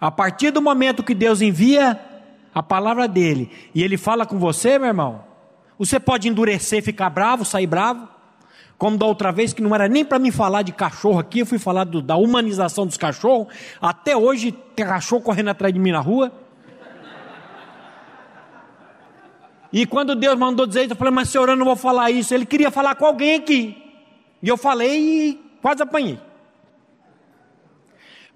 [0.00, 2.00] A partir do momento que Deus envia
[2.54, 5.24] a palavra dele e ele fala com você, meu irmão,
[5.76, 8.06] você pode endurecer, ficar bravo, sair bravo,
[8.78, 11.46] como da outra vez, que não era nem para mim falar de cachorro aqui, eu
[11.46, 13.52] fui falar do, da humanização dos cachorros.
[13.80, 16.32] Até hoje tem cachorro correndo atrás de mim na rua.
[19.72, 22.34] E quando Deus mandou dizer isso, eu falei, mas senhor, eu não vou falar isso.
[22.34, 23.76] Ele queria falar com alguém aqui.
[24.42, 24.98] E eu falei
[25.30, 26.18] e quase apanhei.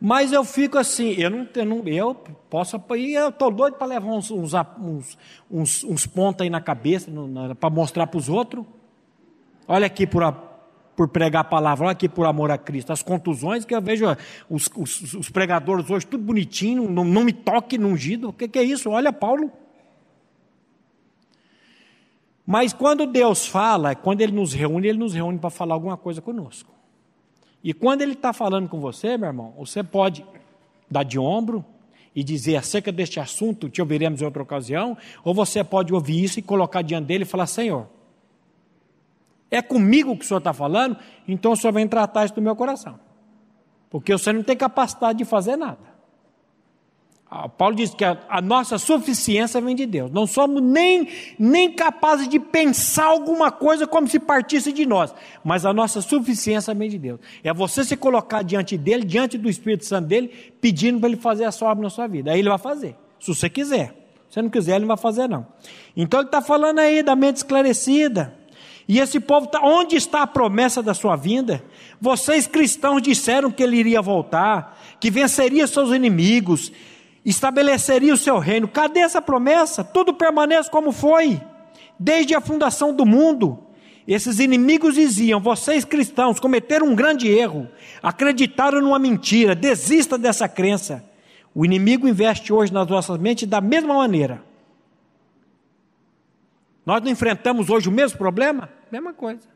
[0.01, 2.14] Mas eu fico assim, eu não, não, eu
[2.51, 5.18] posso apanhar, eu estou doido para levar uns, uns, uns,
[5.51, 7.11] uns, uns pontos aí na cabeça,
[7.59, 8.64] para mostrar para os outros.
[9.66, 12.93] Olha aqui por, a, por pregar a palavra, olha aqui por amor a Cristo.
[12.93, 14.05] As contusões que eu vejo
[14.51, 18.28] os, os, os pregadores hoje, tudo bonitinho, não, não me toque no ungido.
[18.28, 18.91] O que, que é isso?
[18.91, 19.51] Olha Paulo.
[22.47, 26.22] Mas quando Deus fala, quando Ele nos reúne, Ele nos reúne para falar alguma coisa
[26.22, 26.72] conosco.
[27.62, 30.24] E quando Ele está falando com você, meu irmão, você pode
[30.88, 31.64] dar de ombro
[32.14, 36.38] e dizer acerca deste assunto, te ouviremos em outra ocasião, ou você pode ouvir isso
[36.38, 37.88] e colocar diante dele e falar: Senhor,
[39.51, 42.55] é comigo que o senhor está falando, então o senhor vem tratar isso do meu
[42.55, 43.01] coração.
[43.90, 45.95] Porque você não tem capacidade de fazer nada.
[47.29, 50.12] Ah, Paulo diz que a, a, nossa suficiência vem de Deus.
[50.12, 55.12] Não somos nem, nem capazes de pensar alguma coisa como se partisse de nós.
[55.43, 57.18] Mas a nossa suficiência vem de Deus.
[57.43, 60.29] É você se colocar diante dele, diante do Espírito Santo dele,
[60.61, 62.31] pedindo para ele fazer a sua obra na sua vida.
[62.31, 63.89] Aí ele vai fazer, se você quiser.
[64.29, 65.47] Se você não quiser, ele não vai fazer, não.
[65.97, 68.35] Então ele está falando aí da mente esclarecida.
[68.89, 71.62] E esse povo está, onde está a promessa da sua vinda?
[72.01, 76.70] Vocês cristãos disseram que ele iria voltar, que venceria seus inimigos,
[77.27, 78.68] estabeleceria o seu reino.
[78.68, 79.83] Cadê essa promessa?
[79.83, 81.41] Tudo permanece como foi,
[81.99, 83.59] desde a fundação do mundo.
[84.07, 87.68] Esses inimigos diziam: vocês cristãos cometeram um grande erro,
[88.01, 91.05] acreditaram numa mentira, desista dessa crença.
[91.53, 94.43] O inimigo investe hoje nas nossas mentes da mesma maneira.
[96.85, 98.70] Nós não enfrentamos hoje o mesmo problema?
[98.93, 99.55] Mesma coisa.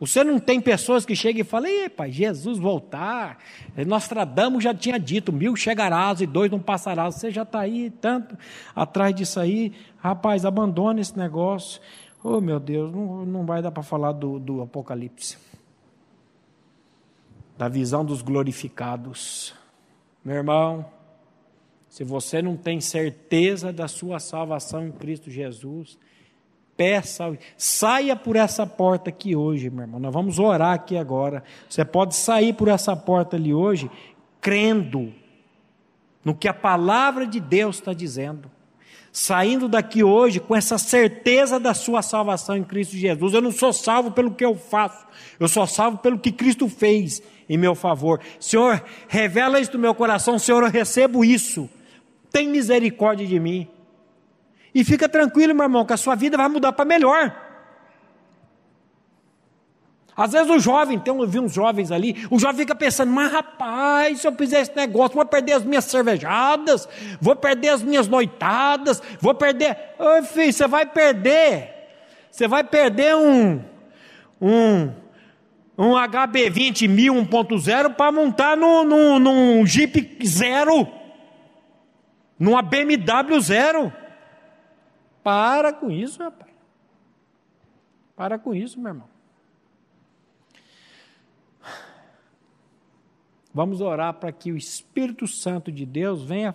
[0.00, 3.36] Você não tem pessoas que chegam e falam, ei, pai, Jesus voltar.
[3.86, 7.16] Nostradamus já tinha dito, mil chegarás e dois não passarás.
[7.16, 8.36] Você já está aí tanto
[8.74, 9.74] atrás disso aí.
[9.98, 11.82] Rapaz, abandone esse negócio.
[12.24, 15.36] Oh, meu Deus, não, não vai dar para falar do, do Apocalipse.
[17.58, 19.54] Da visão dos glorificados.
[20.24, 20.86] Meu irmão,
[21.90, 25.98] se você não tem certeza da sua salvação em Cristo Jesus,
[26.80, 30.00] peça, saia por essa porta aqui hoje, meu irmão.
[30.00, 31.44] Nós vamos orar aqui agora.
[31.68, 33.90] Você pode sair por essa porta ali hoje,
[34.40, 35.12] crendo
[36.24, 38.50] no que a palavra de Deus está dizendo.
[39.12, 43.34] Saindo daqui hoje com essa certeza da sua salvação em Cristo Jesus.
[43.34, 45.06] Eu não sou salvo pelo que eu faço,
[45.38, 48.20] eu sou salvo pelo que Cristo fez em meu favor.
[48.38, 51.68] Senhor, revela isso no meu coração, Senhor, eu recebo isso.
[52.32, 53.68] Tem misericórdia de mim.
[54.74, 57.34] E fica tranquilo, meu irmão, que a sua vida vai mudar para melhor.
[60.16, 63.32] Às vezes o jovem, tem eu vi uns jovens ali, o jovem fica pensando, mas
[63.32, 66.86] rapaz, se eu fizer esse negócio, vou perder as minhas cervejadas,
[67.18, 69.76] vou perder as minhas noitadas, vou perder.
[69.98, 71.74] Ô filho, você vai perder.
[72.30, 73.62] Você vai perder um,
[74.40, 74.92] um,
[75.78, 80.86] um HB20 1000 1.0 para montar no, no, num Jeep zero,
[82.38, 83.90] numa BMW zero.
[85.22, 86.50] Para com isso, rapaz.
[88.16, 89.08] Para com isso, meu irmão.
[93.52, 96.54] Vamos orar para que o Espírito Santo de Deus venha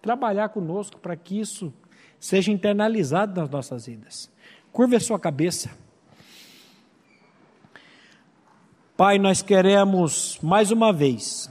[0.00, 1.72] trabalhar conosco para que isso
[2.20, 4.30] seja internalizado nas nossas vidas.
[4.72, 5.70] Curva a sua cabeça.
[8.96, 11.50] Pai, nós queremos mais uma vez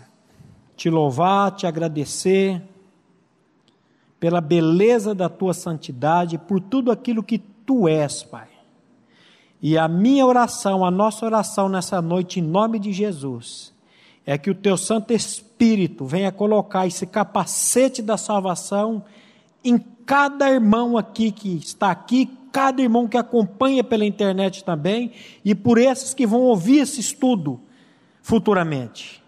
[0.75, 2.61] te louvar, te agradecer
[4.25, 8.47] pela beleza da tua santidade, por tudo aquilo que tu és, Pai.
[9.61, 13.71] E a minha oração, a nossa oração nessa noite, em nome de Jesus,
[14.25, 19.03] é que o teu Santo Espírito venha colocar esse capacete da salvação
[19.63, 25.11] em cada irmão aqui que está aqui, cada irmão que acompanha pela internet também,
[25.43, 27.59] e por esses que vão ouvir esse estudo
[28.23, 29.23] futuramente.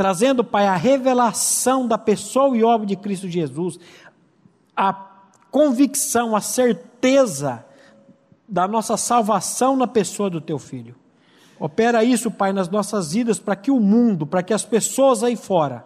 [0.00, 3.78] Trazendo, Pai, a revelação da pessoa e obra de Cristo Jesus,
[4.80, 4.94] a
[5.50, 7.62] convicção, a certeza
[8.48, 10.96] da nossa salvação na pessoa do teu filho.
[11.58, 15.36] Opera isso, Pai, nas nossas vidas, para que o mundo, para que as pessoas aí
[15.36, 15.84] fora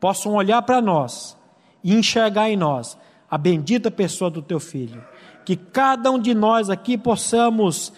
[0.00, 1.36] possam olhar para nós
[1.82, 2.96] e enxergar em nós
[3.30, 5.04] a bendita pessoa do teu filho.
[5.44, 7.92] Que cada um de nós aqui possamos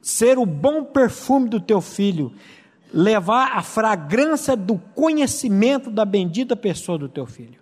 [0.00, 2.32] ser o bom perfume do teu filho,
[2.94, 7.60] levar a fragrância do conhecimento da bendita pessoa do teu filho.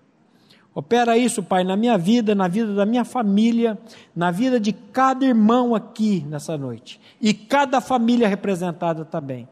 [0.78, 3.76] Opera isso, Pai, na minha vida, na vida da minha família,
[4.14, 7.00] na vida de cada irmão aqui nessa noite.
[7.20, 9.48] E cada família representada também,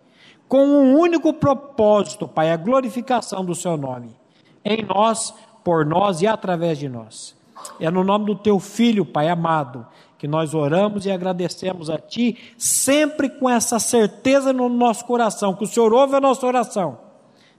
[0.46, 4.14] com um único propósito, Pai, a glorificação do Seu nome,
[4.64, 7.34] em nós, por nós e através de nós.
[7.80, 9.84] É no nome do Teu Filho, Pai amado,
[10.16, 15.64] que nós oramos e agradecemos a Ti, sempre com essa certeza no nosso coração, que
[15.64, 17.00] o Senhor ouve a nossa oração,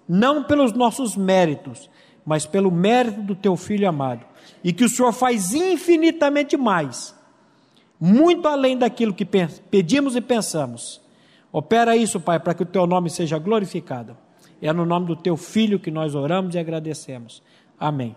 [0.07, 1.89] não pelos nossos méritos,
[2.27, 4.25] mas pelo mérito do teu filho amado.
[4.61, 7.15] E que o Senhor faz infinitamente mais,
[7.97, 9.25] muito além daquilo que
[9.71, 10.99] pedimos e pensamos.
[11.53, 14.17] Opera isso, Pai, para que o teu nome seja glorificado.
[14.61, 17.41] É no nome do teu filho que nós oramos e agradecemos.
[17.79, 18.13] Amém.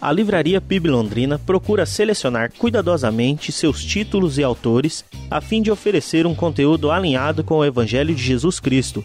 [0.00, 6.26] A Livraria PIB Londrina procura selecionar cuidadosamente seus títulos e autores a fim de oferecer
[6.26, 9.04] um conteúdo alinhado com o Evangelho de Jesus Cristo